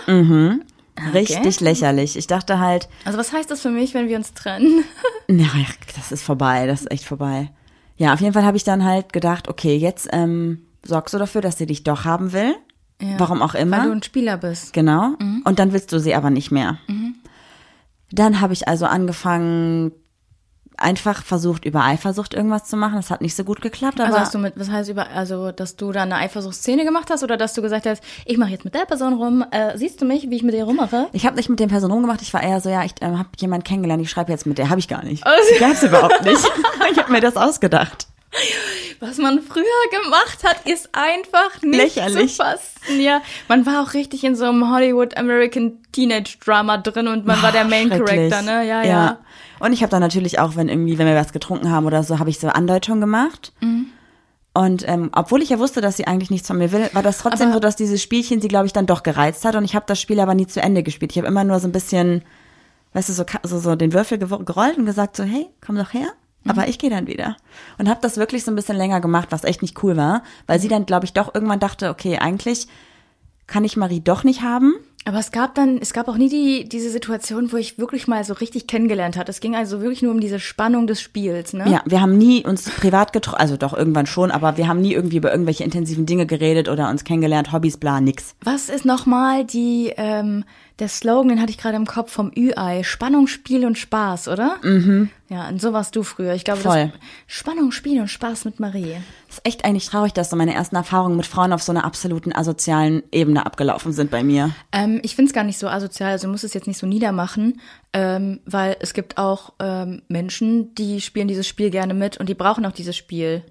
[1.12, 2.16] Richtig lächerlich.
[2.16, 4.84] Ich dachte halt, Also was heißt das für mich, wenn wir uns trennen?
[5.28, 5.46] Ja,
[5.96, 7.50] das ist vorbei, das ist echt vorbei.
[7.96, 11.40] Ja, auf jeden Fall habe ich dann halt gedacht, okay, jetzt ähm, sorgst du dafür,
[11.40, 12.54] dass sie dich doch haben will.
[13.00, 13.18] Ja.
[13.18, 13.78] Warum auch immer.
[13.78, 14.72] Weil du ein Spieler bist.
[14.74, 15.14] Genau.
[15.44, 16.78] Und dann willst du sie aber nicht mehr.
[18.12, 19.92] Dann habe ich also angefangen,
[20.84, 22.94] einfach versucht, über Eifersucht irgendwas zu machen.
[22.96, 25.50] Das hat nicht so gut geklappt, aber Also hast du mit, was heißt über, also
[25.50, 28.64] dass du da eine Eifersuchtsszene gemacht hast oder dass du gesagt hast, ich mache jetzt
[28.64, 31.08] mit der Person rum, äh, siehst du mich, wie ich mit ihr rummache?
[31.12, 32.22] ich habe nicht mit den Personen rumgemacht.
[32.22, 34.68] Ich war eher so, ja, ich ähm, habe jemanden kennengelernt, ich schreibe jetzt mit der.
[34.70, 35.26] Habe ich gar nicht.
[35.26, 36.40] Also- Die gab's überhaupt nicht.
[36.92, 38.06] ich habe mir das ausgedacht.
[39.00, 39.64] Was man früher
[40.02, 42.36] gemacht hat, ist einfach nicht Lächerlich.
[42.36, 43.00] zu fassen.
[43.00, 47.42] Ja, man war auch richtig in so einem Hollywood American Teenage Drama drin und man
[47.42, 47.88] war der Main.
[47.90, 48.66] Character, ne?
[48.66, 49.18] Ja, ja.
[49.60, 52.18] Und ich habe dann natürlich auch, wenn irgendwie, wenn wir was getrunken haben oder so,
[52.18, 53.52] habe ich so Andeutungen gemacht.
[53.60, 53.86] Mhm.
[54.56, 57.18] Und ähm, obwohl ich ja wusste, dass sie eigentlich nichts von mir will, war das
[57.18, 59.56] trotzdem Aber- so, dass dieses Spielchen sie, glaube ich, dann doch gereizt hat.
[59.56, 61.10] Und ich habe das Spiel aber nie zu Ende gespielt.
[61.12, 62.22] Ich habe immer nur so ein bisschen,
[62.92, 66.08] weißt du, so, so, so den Würfel gerollt und gesagt so, hey, komm doch her.
[66.44, 66.50] Mhm.
[66.50, 67.36] Aber ich gehe dann wieder.
[67.78, 70.22] Und habe das wirklich so ein bisschen länger gemacht, was echt nicht cool war.
[70.46, 72.68] Weil sie dann, glaube ich, doch irgendwann dachte, okay, eigentlich
[73.46, 74.74] kann ich Marie doch nicht haben.
[75.06, 78.24] Aber es gab dann, es gab auch nie die, diese Situation, wo ich wirklich mal
[78.24, 79.30] so richtig kennengelernt hatte.
[79.30, 81.68] Es ging also wirklich nur um diese Spannung des Spiels, ne?
[81.68, 84.94] Ja, wir haben nie uns privat getroffen, also doch irgendwann schon, aber wir haben nie
[84.94, 88.34] irgendwie über irgendwelche intensiven Dinge geredet oder uns kennengelernt, Hobbys, bla, nix.
[88.42, 90.44] Was ist nochmal die, ähm,
[90.80, 92.82] der Slogan, den hatte ich gerade im Kopf vom Ü-Ei.
[92.82, 94.56] Spannung, Spiel und Spaß, oder?
[94.62, 95.08] Mhm.
[95.28, 96.34] Ja, und so warst du früher.
[96.34, 96.86] Ich glaube, Voll.
[96.86, 98.96] das Spannung, Spiel und Spaß mit Marie.
[99.28, 101.84] Das ist echt eigentlich traurig, dass so meine ersten Erfahrungen mit Frauen auf so einer
[101.84, 104.50] absoluten asozialen Ebene abgelaufen sind bei mir.
[104.72, 106.88] Ähm, ich finde es gar nicht so asozial, also du musst es jetzt nicht so
[106.88, 107.60] niedermachen,
[107.92, 112.34] ähm, weil es gibt auch ähm, Menschen, die spielen dieses Spiel gerne mit und die
[112.34, 113.44] brauchen auch dieses Spiel.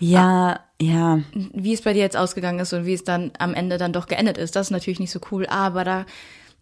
[0.00, 1.20] Ja, ja.
[1.52, 4.06] Wie es bei dir jetzt ausgegangen ist und wie es dann am Ende dann doch
[4.06, 6.06] geendet ist, das ist natürlich nicht so cool, aber da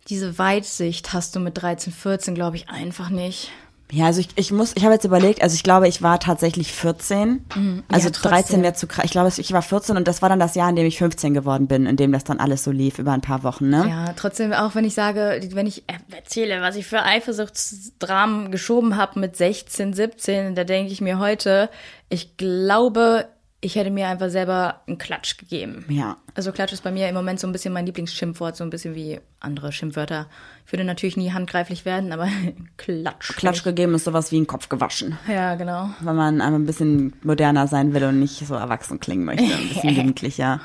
[0.09, 3.51] diese Weitsicht hast du mit 13, 14, glaube ich, einfach nicht.
[3.93, 6.73] Ja, also ich, ich muss, ich habe jetzt überlegt, also ich glaube, ich war tatsächlich
[6.73, 7.45] 14.
[7.49, 7.85] Also Mhm.
[7.89, 8.31] Ja, trotzdem.
[8.31, 9.05] 13 wäre zu krass.
[9.05, 11.35] Ich glaube, ich war 14 und das war dann das Jahr, in dem ich 15
[11.35, 13.87] geworden bin, in dem das dann alles so lief über ein paar Wochen, ne?
[13.89, 19.21] Ja, trotzdem, auch wenn ich sage, wenn ich erzähle, was ich für Eifersuchtsdramen geschoben habe
[19.21, 21.71] mit 16, 17, da denke ich mir heute,
[22.09, 23.27] ich glaube,
[23.67, 25.85] ich hätte mir einfach selber einen Klatsch gegeben.
[25.89, 26.19] Ja.
[26.37, 28.95] Also Klatsch ist bei mir im Moment so ein bisschen mein Lieblingsschimpfwort, so ein bisschen
[28.95, 30.29] wie andere Schimpfwörter.
[30.65, 32.29] Ich würde natürlich nie handgreiflich werden, aber
[32.77, 33.35] Klatsch.
[33.37, 35.19] Klatsch gegeben ist sowas wie ein Kopf gewaschen.
[35.27, 35.91] Ja, genau.
[35.99, 39.69] wenn man einmal ein bisschen moderner sein will und nicht so erwachsen klingen möchte, ein
[39.69, 40.61] bisschen jugendlicher.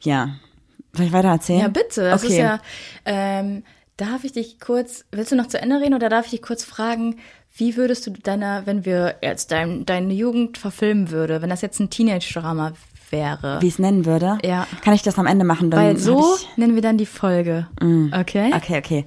[0.00, 0.36] Ja.
[0.94, 1.60] Soll ich weiter erzählen?
[1.60, 2.04] Ja, bitte.
[2.04, 2.38] Das okay.
[2.38, 2.60] ja,
[3.04, 3.64] ähm,
[3.98, 6.64] darf ich dich kurz, willst du noch zu Ende reden oder darf ich dich kurz
[6.64, 7.16] fragen,
[7.56, 11.78] wie würdest du deiner, wenn wir jetzt dein, deine Jugend verfilmen würde, wenn das jetzt
[11.78, 12.72] ein Teenage-Drama
[13.10, 13.62] wäre?
[13.62, 14.38] Wie ich es nennen würde?
[14.44, 14.66] Ja.
[14.82, 15.70] Kann ich das am Ende machen?
[15.70, 17.68] Dann Weil so Ich, nennen wir dann die Folge.
[18.12, 18.52] Okay?
[18.54, 19.04] okay, okay.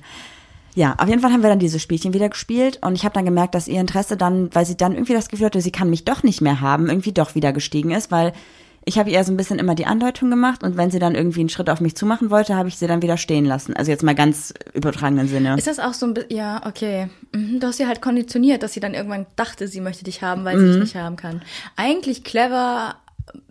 [0.75, 3.25] Ja, auf jeden Fall haben wir dann dieses Spielchen wieder gespielt und ich habe dann
[3.25, 6.05] gemerkt, dass ihr Interesse dann, weil sie dann irgendwie das Gefühl hatte, sie kann mich
[6.05, 8.31] doch nicht mehr haben, irgendwie doch wieder gestiegen ist, weil
[8.87, 11.41] ich habe ihr so ein bisschen immer die Andeutung gemacht und wenn sie dann irgendwie
[11.41, 13.75] einen Schritt auf mich zumachen wollte, habe ich sie dann wieder stehen lassen.
[13.75, 15.57] Also jetzt mal ganz übertragenen Sinne.
[15.57, 17.09] Ist das auch so ein bisschen, ja, okay.
[17.35, 20.45] Mhm, Du hast sie halt konditioniert, dass sie dann irgendwann dachte, sie möchte dich haben,
[20.45, 20.71] weil sie Mhm.
[20.71, 21.41] dich nicht haben kann.
[21.75, 22.95] Eigentlich clever,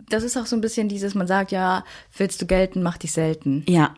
[0.09, 1.83] das ist auch so ein bisschen dieses, man sagt ja,
[2.17, 3.63] willst du gelten, mach dich selten.
[3.69, 3.93] Ja.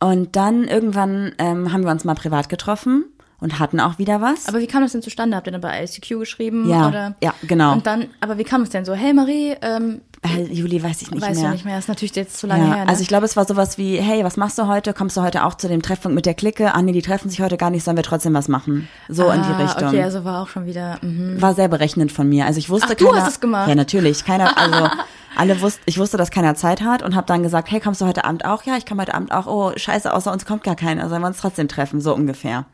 [0.00, 3.04] Und dann irgendwann ähm, haben wir uns mal privat getroffen
[3.38, 4.48] und hatten auch wieder was.
[4.48, 5.36] Aber wie kam das denn zustande?
[5.36, 6.68] Habt ihr dann bei ICQ geschrieben?
[6.68, 7.14] Ja, oder?
[7.22, 7.72] ja, genau.
[7.72, 8.94] Und dann, aber wie kam es denn so?
[8.94, 11.50] Hey Marie, ähm, äh, Juli weiß ich nicht weißt mehr.
[11.50, 12.84] du nicht mehr, ist natürlich jetzt zu lange Ja, her.
[12.84, 12.90] Ne?
[12.90, 14.92] also ich glaube, es war sowas wie, hey, was machst du heute?
[14.94, 16.74] Kommst du heute auch zu dem Treffpunkt mit der Clique?
[16.74, 18.88] Ah nee, die treffen sich heute gar nicht, sollen wir trotzdem was machen?
[19.08, 19.88] So in die Ah, Richtung.
[19.88, 20.98] Okay, also war auch schon wieder.
[21.02, 21.40] Mhm.
[21.40, 22.46] War sehr berechnend von mir.
[22.46, 23.68] Also ich wusste Ach, du keiner, hast es gemacht?
[23.68, 24.24] Ja, natürlich.
[24.24, 24.88] Keiner, also
[25.36, 28.06] alle wussten, ich wusste, dass keiner Zeit hat und habe dann gesagt, hey, kommst du
[28.06, 28.62] heute Abend auch?
[28.64, 29.46] Ja, ich komme heute Abend auch.
[29.46, 31.08] Oh, scheiße, außer uns kommt gar keiner.
[31.08, 32.00] Sollen wir uns trotzdem treffen?
[32.00, 32.64] So ungefähr.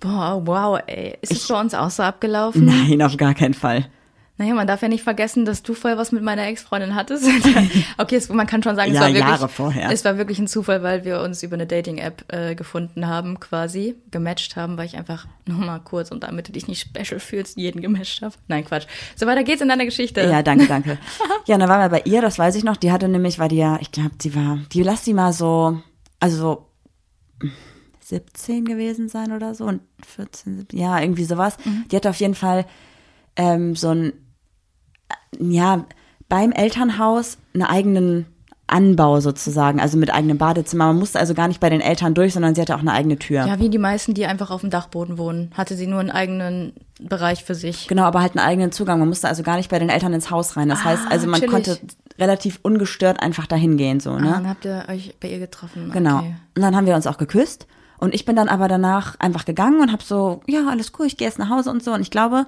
[0.00, 1.16] Boah, wow, ey.
[1.22, 2.64] Ist es bei uns auch so abgelaufen?
[2.66, 3.86] Nein, auf gar keinen Fall.
[4.36, 7.24] Naja, man darf ja nicht vergessen, dass du vorher was mit meiner Ex-Freundin hattest.
[7.98, 9.90] okay, es, man kann schon sagen, es Ja, war wirklich, Jahre vorher.
[9.92, 13.94] es war wirklich ein Zufall, weil wir uns über eine Dating-App äh, gefunden haben, quasi,
[14.10, 17.80] gematcht haben, weil ich einfach nochmal kurz und damit du dich nicht special fühlst, jeden
[17.80, 18.34] gematcht habe.
[18.48, 18.86] Nein, Quatsch.
[19.14, 20.20] So weiter geht's in deiner Geschichte.
[20.22, 20.98] Ja, danke, danke.
[21.46, 22.76] ja, dann waren wir bei ihr, das weiß ich noch.
[22.76, 25.80] Die hatte nämlich, weil die ja, ich glaube, die war, die lass die mal so,
[26.18, 27.50] also so
[28.00, 31.56] 17 gewesen sein oder so und 14, 17, ja, irgendwie sowas.
[31.90, 32.66] Die hatte auf jeden Fall
[33.36, 34.12] ähm, so ein,
[35.40, 35.84] ja,
[36.28, 38.26] beim Elternhaus einen eigenen
[38.66, 40.86] Anbau sozusagen, also mit eigenem Badezimmer.
[40.86, 43.18] Man musste also gar nicht bei den Eltern durch, sondern sie hatte auch eine eigene
[43.18, 43.46] Tür.
[43.46, 46.72] Ja, wie die meisten, die einfach auf dem Dachboden wohnen, hatte sie nur einen eigenen
[46.98, 47.88] Bereich für sich.
[47.88, 48.98] Genau, aber halt einen eigenen Zugang.
[49.00, 50.70] Man musste also gar nicht bei den Eltern ins Haus rein.
[50.70, 51.52] Das Ah, heißt, also man chillig.
[51.52, 51.78] konnte
[52.18, 54.30] relativ ungestört einfach dahin gehen, so, Ah, ne?
[54.30, 55.90] dann habt ihr euch bei ihr getroffen.
[55.92, 56.20] Genau.
[56.20, 56.34] Okay.
[56.56, 57.66] Und dann haben wir uns auch geküsst.
[57.98, 61.16] Und ich bin dann aber danach einfach gegangen und habe so, ja, alles cool, ich
[61.18, 61.92] gehe jetzt nach Hause und so.
[61.92, 62.46] Und ich glaube,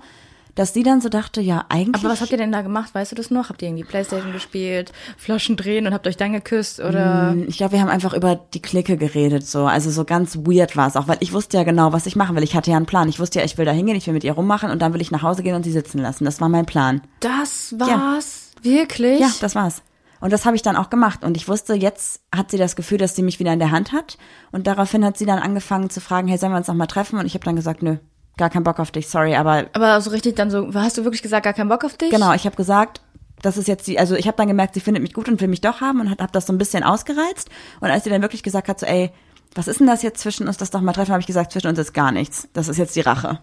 [0.57, 2.03] dass sie dann so dachte, ja, eigentlich.
[2.03, 2.95] Aber was habt ihr denn da gemacht?
[2.95, 3.51] Weißt du das noch?
[3.51, 6.81] Habt ihr irgendwie Playstation gespielt, Flaschen drehen und habt euch dann geküsst?
[6.81, 7.37] Oder?
[7.47, 9.67] Ich glaube, wir haben einfach über die Clique geredet, so.
[9.67, 12.35] Also so ganz weird war es auch, weil ich wusste ja genau, was ich machen
[12.35, 12.43] will.
[12.43, 13.09] Ich hatte ja einen Plan.
[13.09, 15.01] Ich wusste ja, ich will da hingehen, ich will mit ihr rummachen und dann will
[15.01, 16.25] ich nach Hause gehen und sie sitzen lassen.
[16.25, 17.03] Das war mein Plan.
[17.21, 18.51] Das war's?
[18.63, 19.21] Wirklich?
[19.21, 19.83] Ja, das war's.
[20.21, 21.23] Und das habe ich dann auch gemacht.
[21.23, 23.93] Und ich wusste, jetzt hat sie das Gefühl, dass sie mich wieder in der Hand
[23.93, 24.17] hat.
[24.51, 27.19] Und daraufhin hat sie dann angefangen zu fragen, hey, sollen wir uns noch mal treffen?
[27.19, 27.99] Und ich habe dann gesagt, nö,
[28.37, 31.23] gar keinen Bock auf dich, sorry, aber Aber so richtig dann so, hast du wirklich
[31.23, 32.11] gesagt, gar keinen Bock auf dich?
[32.11, 33.01] Genau, ich habe gesagt,
[33.43, 35.49] das ist jetzt die, also ich habe dann gemerkt, sie findet mich gut und will
[35.49, 37.49] mich doch haben und habe das so ein bisschen ausgereizt.
[37.81, 39.11] Und als sie dann wirklich gesagt hat, so, ey,
[39.55, 41.69] was ist denn das jetzt zwischen uns, das doch mal treffen, habe ich gesagt, zwischen
[41.69, 42.49] uns ist gar nichts.
[42.53, 43.39] Das ist jetzt die Rache.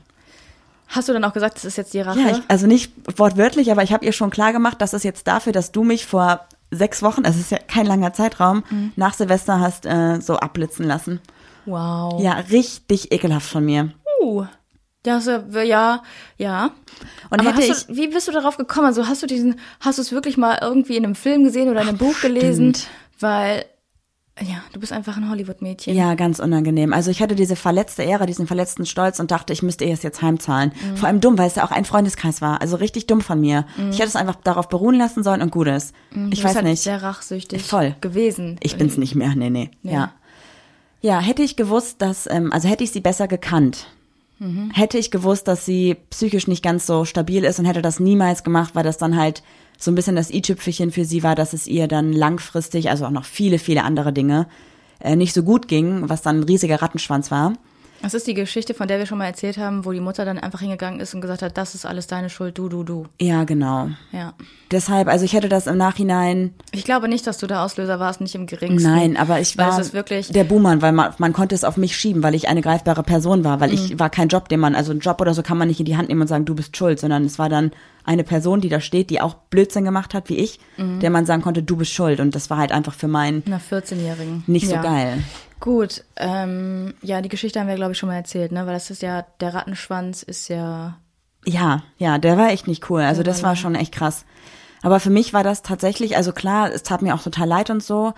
[0.88, 2.20] Hast du dann auch gesagt, das ist jetzt die Rache?
[2.20, 5.28] Ja, ich, also nicht wortwörtlich, aber ich habe ihr schon klar gemacht, dass es jetzt
[5.28, 8.64] dafür, dass du mich vor sechs Wochen, also es ist ja kein langer Zeitraum,
[8.96, 11.20] nach Silvester hast äh, so abblitzen lassen.
[11.66, 12.22] wow.
[12.22, 13.92] Ja, richtig ekelhaft von mir.
[14.22, 14.46] Uh.
[15.06, 16.02] Ja, so, ja,
[16.38, 16.72] ja.
[17.30, 18.88] Und Aber hätte hast du, wie bist du darauf gekommen?
[18.88, 21.82] Also hast du diesen, hast du es wirklich mal irgendwie in einem Film gesehen oder
[21.82, 22.74] in einem Buch gelesen?
[22.74, 22.88] stimmt.
[23.20, 23.66] Weil,
[24.42, 25.96] ja, du bist einfach ein Hollywood-Mädchen.
[25.96, 26.94] Ja, ganz unangenehm.
[26.94, 30.04] Also ich hatte diese verletzte Ehre, diesen verletzten Stolz und dachte, ich müsste ihr es
[30.04, 30.72] jetzt heimzahlen.
[30.96, 32.62] Vor allem dumm, weil es ja auch ein Freundeskreis war.
[32.62, 33.66] Also richtig dumm von mir.
[33.92, 35.94] Ich hätte es einfach darauf beruhen lassen sollen und gut ist.
[36.32, 36.82] Ich weiß halt nicht.
[36.82, 37.96] sehr rachsüchtig Voll.
[38.02, 38.58] gewesen.
[38.62, 39.36] Ich bin's nicht mehr.
[39.36, 39.70] Nee, nee.
[39.84, 40.14] Ja.
[41.02, 43.88] Ja, hätte ich gewusst, dass, ähm, also hätte ich sie besser gekannt.
[44.74, 48.44] Hätte ich gewusst, dass sie psychisch nicht ganz so stabil ist und hätte das niemals
[48.44, 49.44] gemacht, weil das dann halt
[49.78, 53.12] so ein bisschen das i-Tüpfelchen für sie war, dass es ihr dann langfristig, also auch
[53.12, 54.48] noch viele, viele andere Dinge,
[55.00, 57.54] äh, nicht so gut ging, was dann ein riesiger Rattenschwanz war.
[58.04, 60.38] Das ist die Geschichte, von der wir schon mal erzählt haben, wo die Mutter dann
[60.38, 63.06] einfach hingegangen ist und gesagt hat, das ist alles deine Schuld, du, du, du.
[63.20, 63.88] Ja, genau.
[64.12, 64.34] Ja.
[64.72, 68.20] Deshalb, also ich hätte das im Nachhinein, Ich glaube nicht, dass du der Auslöser warst,
[68.22, 68.90] nicht im geringsten.
[68.92, 71.78] nein, aber ich war es ist wirklich, der Buhmann, weil man, man konnte es auf
[71.78, 73.76] mich schieben, weil ich eine greifbare Person war, weil Mhm.
[73.76, 75.86] ich war kein Job, den man, also ein Job oder so kann man nicht in
[75.86, 77.72] die Hand nehmen und sagen, du bist schuld, sondern es war dann
[78.04, 81.00] eine Person, die da steht, die auch Blödsinn gemacht hat, wie ich, Mhm.
[81.00, 83.62] der man sagen konnte, du bist schuld und das war halt einfach für meinen einer
[83.62, 84.44] 14-Jährigen.
[84.48, 84.82] nicht so ja.
[84.82, 85.24] geil.
[85.64, 88.66] Gut, ähm, ja, die Geschichte haben wir, glaube ich, schon mal erzählt, ne?
[88.66, 90.98] Weil das ist ja, der Rattenschwanz ist ja.
[91.46, 93.00] Ja, ja, der war echt nicht cool.
[93.00, 94.26] Also das war schon echt krass.
[94.82, 97.82] Aber für mich war das tatsächlich, also klar, es tat mir auch total leid und
[97.82, 98.14] so.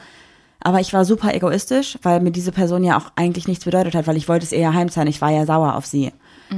[0.60, 4.08] Aber ich war super egoistisch, weil mir diese Person ja auch eigentlich nichts bedeutet hat,
[4.08, 5.08] weil ich wollte es eher heimzahlen.
[5.08, 6.14] Ich war ja sauer auf sie.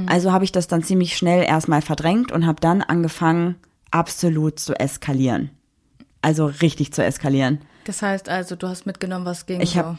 [0.06, 3.56] Also habe ich das dann ziemlich schnell erstmal verdrängt und habe dann angefangen,
[3.90, 5.50] absolut zu eskalieren.
[6.22, 7.60] Also richtig zu eskalieren.
[7.84, 9.60] Das heißt also, du hast mitgenommen, was ging.
[9.60, 9.80] Ich so.
[9.80, 9.98] hab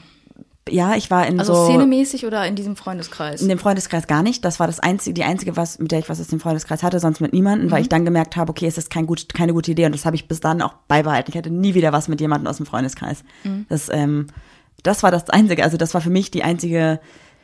[0.72, 3.42] Ja, ich war in Also so szenemäßig oder in diesem Freundeskreis?
[3.42, 4.44] in dem Freundeskreis gar nicht.
[4.46, 7.00] Das war das einzige, die einzige, was, mit der ich was aus dem Freundeskreis hatte,
[7.00, 9.72] sonst mit niemandem, weil ich dann gemerkt habe, okay, es ist kein gut, keine gute
[9.72, 11.32] Idee und das habe ich bis dann auch beibehalten.
[11.32, 13.24] Ich hatte nie wieder was mit jemandem aus dem Freundeskreis.
[13.70, 14.28] Das, ähm,
[14.84, 17.00] das war das einzige, also das war für mich die einzige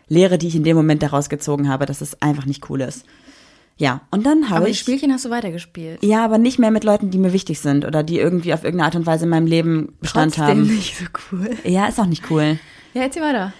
[0.07, 3.05] Lehre, die ich in dem Moment daraus gezogen habe, dass es einfach nicht cool ist.
[3.77, 6.01] Ja, und dann habe Aber die ich Spielchen hast du weitergespielt.
[6.01, 8.85] ja, aber nicht mehr mit Leuten, die mir wichtig sind oder die irgendwie auf irgendeine
[8.85, 10.67] Art und Weise in meinem Leben Bestand Trotzdem haben.
[10.75, 11.49] nicht so cool.
[11.65, 12.57] Ja, ist auch nicht cool.
[12.95, 13.51] Ja, erzähl weiter.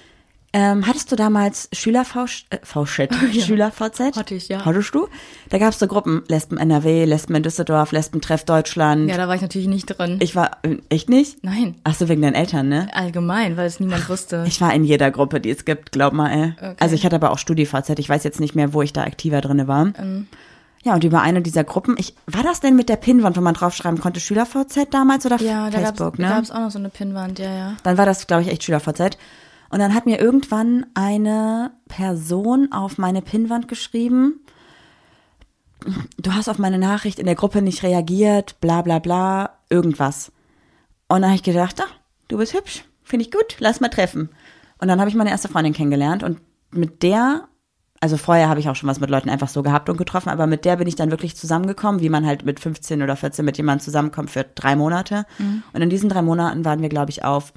[0.54, 4.16] Ähm, hattest du damals Schüler-V, äh, V-Chat, Schüler-VZ?
[4.16, 4.64] Hatte ich, ja.
[4.64, 5.10] Hattest du?
[5.50, 9.10] Da gab's so Gruppen, Lesben NRW, Lesben in Düsseldorf, Lesben Treff Deutschland.
[9.10, 10.20] Ja, da war ich natürlich nicht drin.
[10.22, 11.44] ich war, äh, echt nicht?
[11.44, 12.88] Nein, Ach so, wegen deinen Eltern, ne?
[12.94, 14.46] allgemein, weil es niemand wusste.
[14.48, 16.54] Ich war in jeder Gruppe, die es gibt, glaub mal, ey.
[16.58, 16.76] Okay.
[16.80, 19.42] Also ich hatte aber auch StudiVZ, ich weiß jetzt nicht mehr, wo ich da aktiver
[19.42, 19.92] drinne war.
[20.00, 20.28] Ähm.
[20.86, 23.56] Ja, und über eine dieser Gruppen, ich, war das denn mit der Pinwand, wo man
[23.56, 26.28] draufschreiben konnte, SchülerVZ damals oder ja, da Facebook, gab's, ne?
[26.28, 27.78] da gab's auch noch so eine Pinnwand, ja, ja.
[27.82, 29.18] Dann war das, glaube ich, echt SchülerVZ.
[29.72, 34.42] Und dann hat mir irgendwann eine Person auf meine Pinnwand geschrieben,
[36.20, 40.32] du hast auf meine Nachricht in der Gruppe nicht reagiert, bla bla bla, irgendwas.
[41.08, 41.92] Und dann habe ich gedacht, ah,
[42.28, 44.30] du bist hübsch, finde ich gut, lass mal treffen.
[44.78, 47.48] Und dann habe ich meine erste Freundin kennengelernt und mit der,
[48.06, 50.46] also vorher habe ich auch schon was mit Leuten einfach so gehabt und getroffen, aber
[50.46, 53.58] mit der bin ich dann wirklich zusammengekommen, wie man halt mit 15 oder 14 mit
[53.58, 55.26] jemandem zusammenkommt für drei Monate.
[55.74, 57.52] Und in diesen drei Monaten waren wir, glaube ich, auf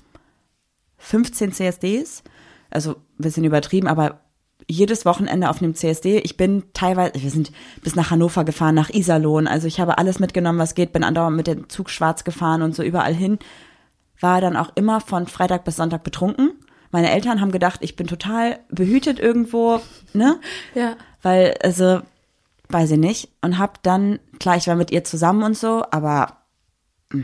[0.96, 2.22] 15 CSDs,
[2.70, 4.22] also ein bisschen übertrieben, aber
[4.66, 6.20] jedes Wochenende auf einem CSD.
[6.20, 9.46] Ich bin teilweise, wir sind bis nach Hannover gefahren, nach Iserlohn.
[9.48, 12.74] Also ich habe alles mitgenommen, was geht, bin andauernd mit dem Zug schwarz gefahren und
[12.74, 13.38] so überall hin.
[14.18, 16.52] War dann auch immer von Freitag bis Sonntag betrunken.
[16.90, 19.80] Meine Eltern haben gedacht, ich bin total behütet irgendwo,
[20.14, 20.38] ne?
[20.74, 20.96] Ja.
[21.22, 22.00] Weil, also,
[22.70, 23.28] weiß ich nicht.
[23.42, 26.38] Und hab dann, klar, ich war mit ihr zusammen und so, aber
[27.12, 27.22] mm,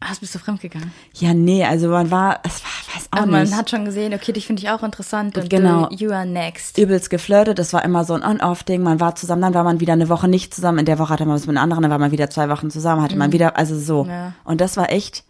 [0.00, 0.92] Was bist du fremdgegangen?
[1.14, 3.54] Ja, nee, also man war, es war, weiß auch Aber man nicht.
[3.56, 5.88] hat schon gesehen, okay, dich finde ich auch interessant und Genau.
[5.88, 6.76] du, you are next.
[6.78, 9.94] übelst geflirtet, das war immer so ein On-Off-Ding, man war zusammen, dann war man wieder
[9.94, 11.98] eine Woche nicht zusammen, in der Woche hatte man was mit einer anderen, dann war
[11.98, 14.06] man wieder zwei Wochen zusammen, hatte man wieder, also so.
[14.06, 14.32] Ja.
[14.44, 15.24] Und das war echt,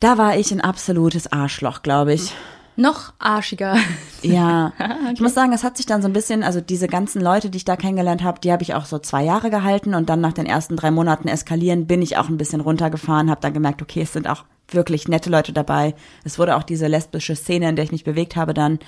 [0.00, 2.34] da war ich ein absolutes Arschloch, glaube ich.
[2.76, 3.76] Noch arschiger.
[4.22, 4.72] Ja,
[5.12, 7.58] ich muss sagen, es hat sich dann so ein bisschen, also diese ganzen Leute, die
[7.58, 10.32] ich da kennengelernt habe, die habe ich auch so zwei Jahre gehalten und dann nach
[10.32, 14.02] den ersten drei Monaten eskalieren bin ich auch ein bisschen runtergefahren, habe dann gemerkt, okay,
[14.02, 15.94] es sind auch wirklich nette Leute dabei.
[16.24, 18.78] Es wurde auch diese lesbische Szene, in der ich mich bewegt habe, dann,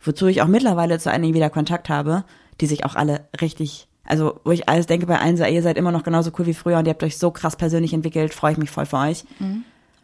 [0.00, 2.24] wozu ich auch mittlerweile zu einigen wieder Kontakt habe,
[2.60, 5.76] die sich auch alle richtig, also wo ich alles denke bei allen so, ihr seid
[5.76, 8.52] immer noch genauso cool wie früher und ihr habt euch so krass persönlich entwickelt, freue
[8.52, 9.24] ich mich voll für euch.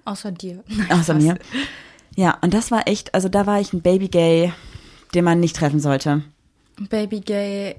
[0.07, 0.65] Außer dir.
[0.89, 1.37] Außer mir.
[2.15, 4.53] Ja, und das war echt, also da war ich ein Baby-Gay,
[5.15, 6.23] den man nicht treffen sollte.
[6.89, 7.77] Baby Gay,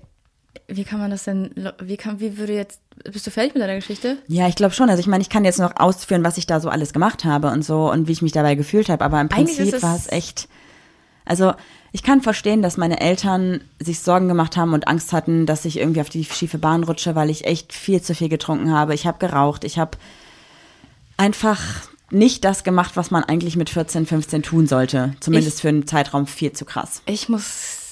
[0.67, 1.51] wie kann man das denn,
[1.81, 4.17] wie kann, wie würde jetzt, bist du fertig mit deiner Geschichte?
[4.27, 4.89] Ja, ich glaube schon.
[4.89, 7.49] Also ich meine, ich kann jetzt noch ausführen, was ich da so alles gemacht habe
[7.49, 10.07] und so und wie ich mich dabei gefühlt habe, aber im Prinzip es- war es
[10.11, 10.47] echt.
[11.25, 11.53] Also
[11.91, 15.77] ich kann verstehen, dass meine Eltern sich Sorgen gemacht haben und Angst hatten, dass ich
[15.79, 18.93] irgendwie auf die schiefe Bahn rutsche, weil ich echt viel zu viel getrunken habe.
[18.93, 19.97] Ich habe geraucht, ich habe
[21.17, 21.61] einfach
[22.11, 25.13] nicht das gemacht, was man eigentlich mit 14, 15 tun sollte.
[25.19, 27.01] Zumindest für einen Zeitraum viel zu krass.
[27.05, 27.83] Ich muss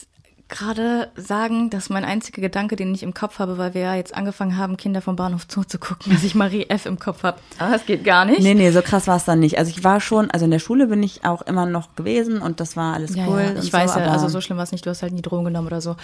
[0.47, 4.13] gerade sagen, dass mein einziger Gedanke, den ich im Kopf habe, weil wir ja jetzt
[4.13, 6.85] angefangen haben, Kinder vom Bahnhof Zoo zu gucken, dass ich Marie F.
[6.85, 7.39] im Kopf habe.
[7.57, 8.41] Aber das geht gar nicht.
[8.41, 9.57] Nee, nee, so krass war es dann nicht.
[9.57, 12.59] Also ich war schon, also in der Schule bin ich auch immer noch gewesen und
[12.59, 13.53] das war alles Ja, cool.
[13.55, 14.85] ja, ich weiß so, ja, aber- also so schlimm war es nicht.
[14.85, 15.95] Du hast halt nie Drogen genommen oder so.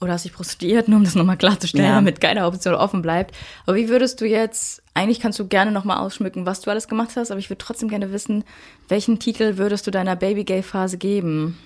[0.00, 1.94] Oder hast dich prostituiert, nur um das nochmal klarzustellen, Ja.
[1.96, 3.34] damit keine Option offen bleibt.
[3.66, 7.16] Aber wie würdest du jetzt, eigentlich kannst du gerne nochmal ausschmücken, was du alles gemacht
[7.16, 8.44] hast, aber ich würde trotzdem gerne wissen,
[8.88, 11.58] welchen Titel würdest du deiner Baby-Gay-Phase geben?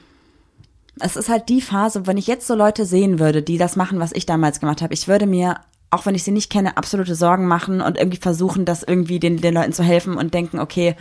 [1.01, 3.99] es ist halt die Phase, wenn ich jetzt so Leute sehen würde, die das machen,
[3.99, 5.57] was ich damals gemacht habe, ich würde mir,
[5.91, 9.39] auch wenn ich sie nicht kenne, absolute Sorgen machen und irgendwie versuchen, das irgendwie den,
[9.41, 10.95] den Leuten zu helfen und denken, okay,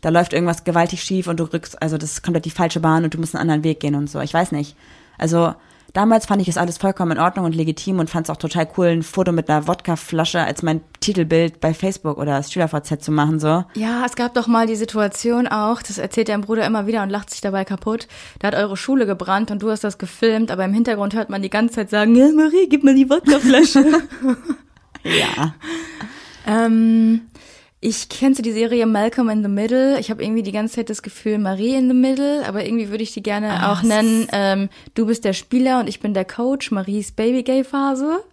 [0.00, 3.04] da läuft irgendwas gewaltig schief und du rückst, also das ist komplett die falsche Bahn
[3.04, 4.20] und du musst einen anderen Weg gehen und so.
[4.20, 4.76] Ich weiß nicht.
[5.18, 5.54] Also
[5.94, 8.68] damals fand ich es alles vollkommen in Ordnung und legitim und fand es auch total
[8.76, 13.40] cool, ein Foto mit einer Wodkaflasche als mein Titelbild bei Facebook oder SchülerVZ zu machen,
[13.40, 13.64] so.
[13.74, 17.10] Ja, es gab doch mal die Situation auch, das erzählt dein Bruder immer wieder und
[17.10, 18.08] lacht sich dabei kaputt.
[18.40, 21.40] Da hat eure Schule gebrannt und du hast das gefilmt, aber im Hintergrund hört man
[21.40, 23.84] die ganze Zeit sagen, ja, Marie, gib mir die Wodkaflasche.
[25.04, 25.54] Ja.
[26.46, 27.20] ähm,
[27.84, 30.00] ich kennst du die Serie Malcolm in the Middle?
[30.00, 33.02] Ich habe irgendwie die ganze Zeit das Gefühl Marie in the Middle, aber irgendwie würde
[33.02, 34.26] ich die gerne auch nennen.
[34.32, 36.70] Ähm, du bist der Spieler und ich bin der Coach.
[36.70, 38.24] Maries Baby-Gay-Phase.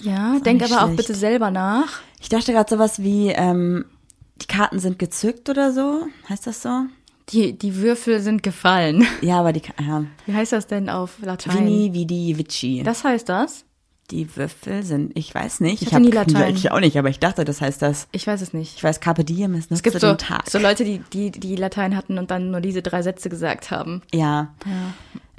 [0.00, 0.96] ja, denk aber auch schlecht.
[0.96, 2.00] bitte selber nach.
[2.20, 3.84] Ich dachte gerade sowas wie, ähm,
[4.40, 6.06] die Karten sind gezückt oder so.
[6.30, 6.86] Heißt das so?
[7.28, 9.06] Die, die Würfel sind gefallen.
[9.20, 10.04] Ja, aber die, ja.
[10.24, 11.58] Wie heißt das denn auf Latein?
[11.58, 12.82] Vini, Vidi, Vici.
[12.82, 13.66] Das heißt das?
[14.10, 15.82] Die Würfel sind, ich weiß nicht.
[15.82, 16.54] Ich hatte nie hab- Latein.
[16.56, 18.08] Ich auch nicht, aber ich dachte, das heißt das.
[18.12, 18.76] Ich weiß es nicht.
[18.76, 20.48] Ich weiß, Carpe Diem ist Es gibt so, den Tag.
[20.48, 24.02] so Leute, die, die, die Latein hatten und dann nur diese drei Sätze gesagt haben.
[24.12, 24.48] ja.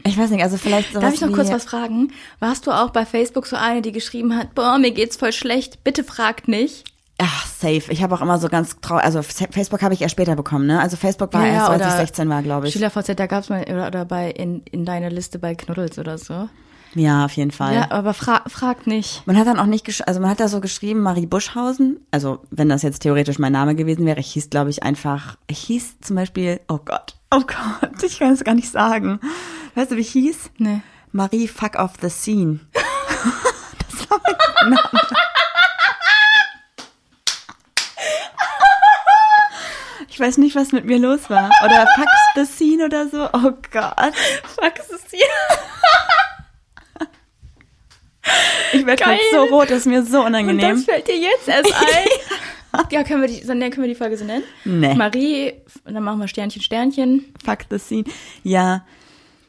[0.05, 2.13] Ich weiß nicht, also vielleicht sowas Darf ich noch kurz was fragen?
[2.39, 5.83] Warst du auch bei Facebook so eine, die geschrieben hat, boah, mir geht's voll schlecht,
[5.83, 6.85] bitte fragt nicht?
[7.17, 7.83] Ach, safe.
[7.91, 10.79] Ich habe auch immer so ganz traurig, also Facebook habe ich erst später bekommen, ne?
[10.79, 12.73] Also Facebook war Ja, erst, ja, als ich oder 16 war, glaube ich.
[12.73, 16.47] SchülerVZ, da gab's mal, oder, oder bei, in, in deiner Liste bei Knuddels oder so.
[16.95, 17.75] Ja, auf jeden Fall.
[17.75, 19.25] Ja, aber fra fragt nicht.
[19.27, 21.99] Man hat dann auch nicht, gesch also man hat da so geschrieben, Marie Buschhausen.
[22.11, 25.59] Also, wenn das jetzt theoretisch mein Name gewesen wäre, ich hieß, glaube ich, einfach, ich
[25.59, 29.19] hieß zum Beispiel, oh Gott, oh Gott, ich kann es gar nicht sagen.
[29.75, 30.51] Weißt du, wie ich hieß?
[30.57, 30.81] Nee.
[31.11, 32.59] Marie Fuck off the Scene.
[32.73, 34.19] das war
[34.61, 34.99] mein Name.
[40.09, 41.49] Ich weiß nicht, was mit mir los war.
[41.63, 43.29] Oder Fuck the Scene oder so.
[43.31, 44.13] Oh Gott.
[44.43, 45.25] Fuck, es ist hier.
[48.73, 50.75] Ich werde gerade so rot, das ist mir so Und unangenehm.
[50.75, 51.73] das fällt dir jetzt erst
[52.73, 52.83] ein.
[52.91, 54.43] ja, können wir, die, ne, können wir die Folge so nennen?
[54.65, 54.93] Nee.
[54.93, 55.53] Marie,
[55.85, 57.33] und dann machen wir Sternchen, Sternchen.
[57.43, 58.03] Fuck the scene.
[58.43, 58.85] Ja,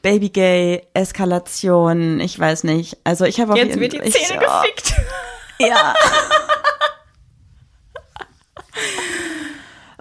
[0.02, 2.96] Baby Gay, Eskalation, ich weiß nicht.
[3.04, 4.94] Also ich habe auf Jetzt jeden wird die ich- Zähne oh, gefickt.
[5.62, 5.92] Ja.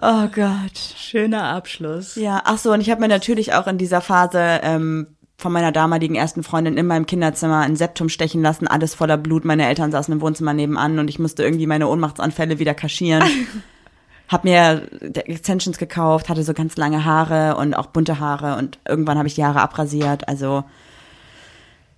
[0.00, 0.78] oh Gott.
[0.96, 2.14] Schöner Abschluss.
[2.16, 5.72] Ja, ach so, und ich habe mir natürlich auch in dieser Phase ähm, von meiner
[5.72, 9.44] damaligen ersten Freundin in meinem Kinderzimmer ein Septum stechen lassen, alles voller Blut.
[9.44, 13.24] Meine Eltern saßen im Wohnzimmer nebenan und ich musste irgendwie meine Ohnmachtsanfälle wieder kaschieren.
[14.28, 14.82] hab mir
[15.14, 19.34] Extensions gekauft, hatte so ganz lange Haare und auch bunte Haare und irgendwann habe ich
[19.34, 20.28] die Haare abrasiert.
[20.28, 20.62] Also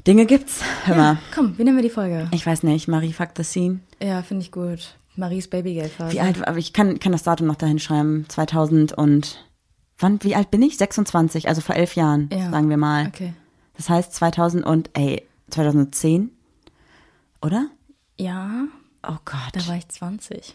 [0.07, 0.63] Dinge gibt's.
[0.85, 1.19] Hör mal.
[1.35, 2.29] Komm, wie nennen wir die Folge?
[2.33, 3.81] Ich weiß nicht, Marie fuck the scene.
[4.01, 4.97] Ja, finde ich gut.
[5.15, 6.15] Maries Babygay-Phase.
[6.15, 8.25] Wie alt, aber ich kann, kann das Datum noch dahin schreiben.
[8.29, 9.45] 2000 und,
[9.99, 10.77] wann, wie alt bin ich?
[10.79, 12.51] 26, also vor elf Jahren, Ja.
[12.51, 13.07] sagen wir mal.
[13.09, 13.33] Okay.
[13.77, 16.31] Das heißt 2000 und, ey, 2010?
[17.41, 17.67] Oder?
[18.19, 18.65] Ja,
[19.03, 19.51] Oh Gott.
[19.53, 20.55] da war ich 20.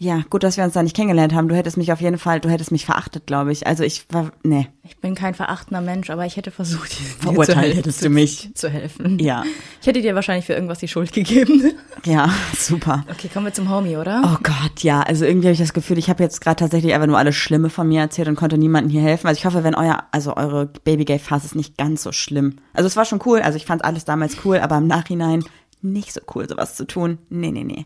[0.00, 1.48] Ja, gut, dass wir uns da nicht kennengelernt haben.
[1.48, 3.66] Du hättest mich auf jeden Fall, du hättest mich verachtet, glaube ich.
[3.66, 4.68] Also ich war, nee.
[4.84, 8.50] Ich bin kein verachtender Mensch, aber ich hätte versucht, dir zu Verurteilt hättest du mich.
[8.54, 9.18] zu helfen.
[9.18, 9.42] Ja.
[9.80, 11.72] Ich hätte dir wahrscheinlich für irgendwas die Schuld gegeben.
[12.04, 13.04] Ja, super.
[13.10, 14.22] Okay, kommen wir zum Homie, oder?
[14.24, 15.00] Oh Gott, ja.
[15.02, 17.68] Also irgendwie habe ich das Gefühl, ich habe jetzt gerade tatsächlich einfach nur alles Schlimme
[17.68, 19.26] von mir erzählt und konnte niemandem hier helfen.
[19.26, 22.56] Also ich hoffe, wenn euer, also eure Baby-Gay-Phase ist nicht ganz so schlimm.
[22.72, 25.44] Also es war schon cool, also ich fand alles damals cool, aber im Nachhinein
[25.82, 27.18] nicht so cool, sowas zu tun.
[27.30, 27.84] Nee, nee, nee.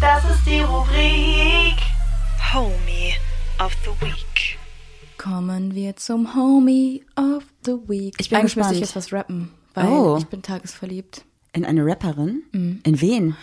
[0.00, 1.76] Das ist die Rubrik
[2.52, 3.14] Homie
[3.62, 4.58] of the Week.
[5.18, 8.14] Kommen wir zum Homie of the Week.
[8.18, 8.94] Ich bin Eigentlich müsste ich gespannt.
[8.94, 10.16] jetzt was rappen, weil Oh.
[10.18, 11.24] ich bin tagesverliebt.
[11.52, 12.42] In eine Rapperin?
[12.52, 12.80] Mhm.
[12.84, 13.36] In wen?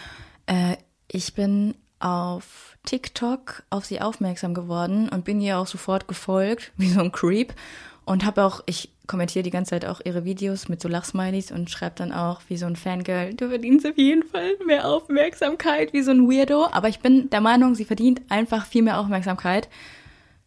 [0.47, 0.77] Äh,
[1.07, 6.89] ich bin auf TikTok auf sie aufmerksam geworden und bin ihr auch sofort gefolgt, wie
[6.89, 7.53] so ein Creep.
[8.05, 11.69] Und habe auch, ich kommentiere die ganze Zeit auch ihre Videos mit so Lachsmilies und
[11.69, 16.01] schreibe dann auch wie so ein Fangirl, du verdienst auf jeden Fall mehr Aufmerksamkeit, wie
[16.01, 16.67] so ein Weirdo.
[16.71, 19.69] Aber ich bin der Meinung, sie verdient einfach viel mehr Aufmerksamkeit.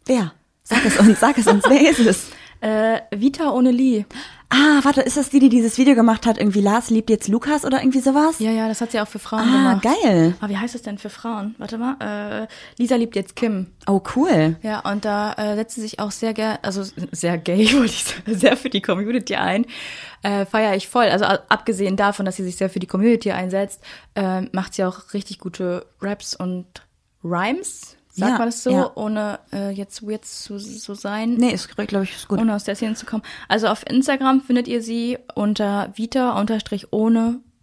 [0.07, 0.33] Wer?
[0.63, 2.31] Sag es uns, sag es uns, wer ist es?
[2.61, 4.05] Äh, Vita ohne Lee.
[4.53, 6.37] Ah, warte, ist das die, die dieses Video gemacht hat?
[6.37, 8.41] Irgendwie Lars liebt jetzt Lukas oder irgendwie sowas?
[8.41, 9.83] Ja, ja, das hat sie auch für Frauen Ah, gemacht.
[10.03, 10.35] geil.
[10.41, 11.55] Aber wie heißt es denn für Frauen?
[11.59, 11.97] Warte mal.
[12.01, 13.69] Äh, Lisa liebt jetzt Kim.
[13.87, 14.57] Oh, cool.
[14.63, 16.83] Ja, und da äh, setzt sie sich auch sehr gern, also
[17.13, 19.67] sehr gay, wollte ich sagen, sehr für die Community ein.
[20.23, 21.07] Äh, Feiere ich voll.
[21.07, 23.81] Also abgesehen davon, dass sie sich sehr für die Community einsetzt,
[24.17, 26.67] äh, macht sie auch richtig gute Raps und
[27.23, 27.97] Rhymes.
[28.21, 28.91] Sagt Ja, man das so, ja.
[28.95, 31.35] ohne äh, jetzt weird zu so sein.
[31.35, 32.39] Nee, ist, glaube ich, ist gut.
[32.39, 33.23] Ohne aus der Szene zu kommen.
[33.49, 36.39] Also auf Instagram findet ihr sie unter Vita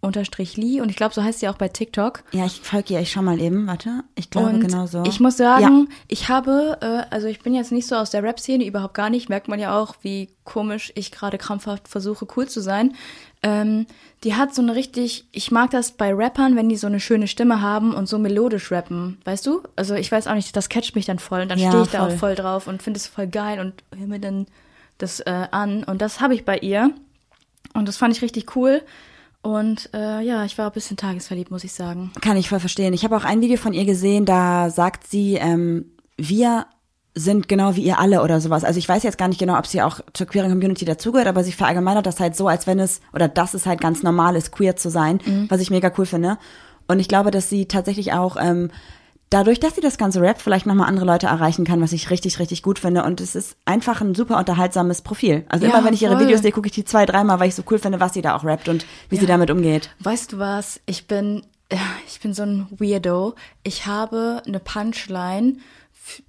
[0.00, 2.22] unterstrich Lee und ich glaube, so heißt sie auch bei TikTok.
[2.30, 4.04] Ja, ich folge ihr, ich schau mal eben, warte.
[4.14, 5.02] Ich glaube Und genau so.
[5.04, 8.64] ich muss sagen, ich habe, äh, also ich bin jetzt nicht so aus der Rap-Szene,
[8.64, 9.28] überhaupt gar nicht.
[9.28, 12.94] Merkt man ja auch, wie komisch ich gerade krampfhaft versuche, cool zu sein.
[13.42, 13.86] Ähm,
[14.24, 17.26] die hat so eine richtig, ich mag das bei Rappern, wenn die so eine schöne
[17.26, 19.62] Stimme haben und so melodisch rappen, weißt du?
[19.74, 21.90] Also ich weiß auch nicht, das catcht mich dann voll und dann Ja, stehe ich
[21.90, 22.12] da voll.
[22.14, 24.46] auch voll drauf und finde es voll geil und höre mir dann
[24.98, 25.82] das äh, an.
[25.84, 26.92] Und das habe ich bei ihr.
[27.74, 28.82] Und das fand ich richtig cool.
[29.42, 32.12] Und äh, ja, ich war ein bisschen tagesverliebt, muss ich sagen.
[32.20, 32.92] Kann ich voll verstehen.
[32.92, 36.66] Ich habe auch ein Video von ihr gesehen, da sagt sie, ähm, wir
[37.14, 38.64] sind genau wie ihr alle oder sowas.
[38.64, 41.42] Also ich weiß jetzt gar nicht genau, ob sie auch zur queeren Community dazugehört, aber
[41.44, 44.52] sie verallgemeinert das halt so, als wenn es, oder dass es halt ganz normal ist,
[44.52, 46.38] queer zu sein, was ich mega cool finde.
[46.86, 48.70] Und ich glaube, dass sie tatsächlich auch ähm,
[49.30, 52.38] dadurch, dass sie das ganze Rap vielleicht nochmal andere Leute erreichen kann, was ich richtig,
[52.38, 53.04] richtig gut finde.
[53.04, 55.44] Und es ist einfach ein super unterhaltsames Profil.
[55.48, 56.24] Also Ja, immer, wenn ich ihre voll.
[56.24, 58.36] Videos sehe, gucke ich die zwei, dreimal, weil ich so cool finde, was sie da
[58.36, 59.90] auch rappt und wie sie damit umgeht.
[60.00, 60.80] Weißt du was?
[60.86, 63.34] Ich bin, ja, ich bin so ein Weirdo.
[63.62, 65.56] Ich habe eine Punchline,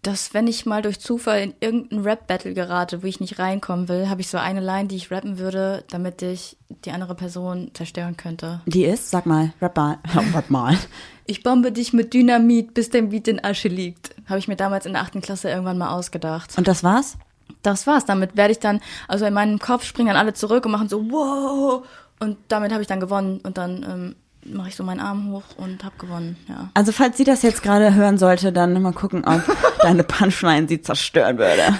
[0.02, 4.10] dass wenn ich mal durch Zufall in irgendein Rap-Battle gerate, wo ich nicht reinkommen will,
[4.10, 8.18] habe ich so eine Line, die ich rappen würde, damit ich die andere Person zerstören
[8.18, 8.62] könnte.
[8.66, 9.98] Die ist, sag mal, rap mal.
[10.34, 10.78] rap mal.
[11.26, 14.16] Ich bombe dich mit Dynamit, bis dein Beat in Asche liegt.
[14.28, 16.58] Habe ich mir damals in der achten Klasse irgendwann mal ausgedacht.
[16.58, 17.18] Und das war's?
[17.62, 18.06] Das war's.
[18.06, 21.12] Damit werde ich dann, also in meinem Kopf springen dann alle zurück und machen so,
[21.12, 21.86] wow.
[22.20, 23.40] Und damit habe ich dann gewonnen.
[23.44, 24.16] Und dann ähm,
[24.46, 26.70] mache ich so meinen Arm hoch und habe gewonnen, ja.
[26.74, 29.42] Also falls sie das jetzt gerade hören sollte, dann mal gucken, ob
[29.82, 31.76] deine Punchline sie zerstören würde.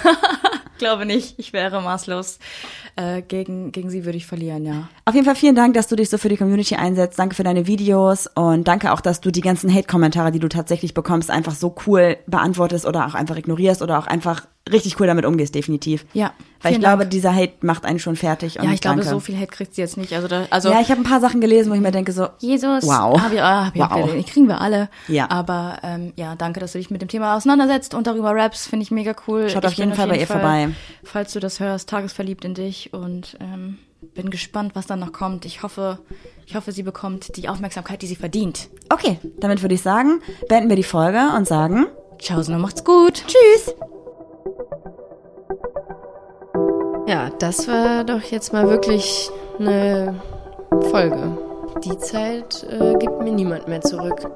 [0.80, 1.38] glaube nicht.
[1.38, 2.40] Ich wäre maßlos.
[3.00, 4.88] Äh, gegen, gegen sie würde ich verlieren, ja.
[5.06, 7.18] Auf jeden Fall vielen Dank, dass du dich so für die Community einsetzt.
[7.18, 10.92] Danke für deine Videos und danke auch, dass du die ganzen Hate-Kommentare, die du tatsächlich
[10.92, 15.24] bekommst, einfach so cool beantwortest oder auch einfach ignorierst oder auch einfach richtig cool damit
[15.24, 16.04] umgehst, definitiv.
[16.12, 17.10] Ja, Weil ich vielen glaube, Dank.
[17.10, 18.58] dieser Hate macht einen schon fertig.
[18.60, 19.10] Und Ja, ich glaube, danke.
[19.10, 20.12] so viel Hate kriegt sie jetzt nicht.
[20.12, 22.28] Also, da, also Ja, ich habe ein paar Sachen gelesen, wo ich mir denke so,
[22.38, 22.84] Jesus.
[22.84, 23.20] Wow.
[23.20, 24.06] Hab ich, ah, hab ich Wow.
[24.10, 24.26] gelesen.
[24.26, 24.88] Kriegen wir alle.
[25.08, 25.28] Ja.
[25.30, 28.66] Aber ähm, ja, danke, dass du dich mit dem Thema auseinandersetzt und darüber raps.
[28.66, 29.48] Finde ich mega cool.
[29.48, 30.68] Schaut ich auf jeden Fall bei ihr vorbei.
[31.02, 33.78] Falls du das hörst, tagesverliebt in dich und ähm,
[34.14, 35.44] bin gespannt, was dann noch kommt.
[35.44, 35.98] Ich hoffe,
[36.46, 38.68] ich hoffe, sie bekommt die Aufmerksamkeit, die sie verdient.
[38.88, 41.86] okay, damit würde ich sagen, beenden wir die Folge und sagen
[42.20, 43.24] Ciao, und macht's gut.
[43.26, 43.74] Tschüss.
[47.06, 50.20] Ja, das war doch jetzt mal wirklich eine
[50.90, 51.38] Folge.
[51.82, 54.30] Die Zeit äh, gibt mir niemand mehr zurück.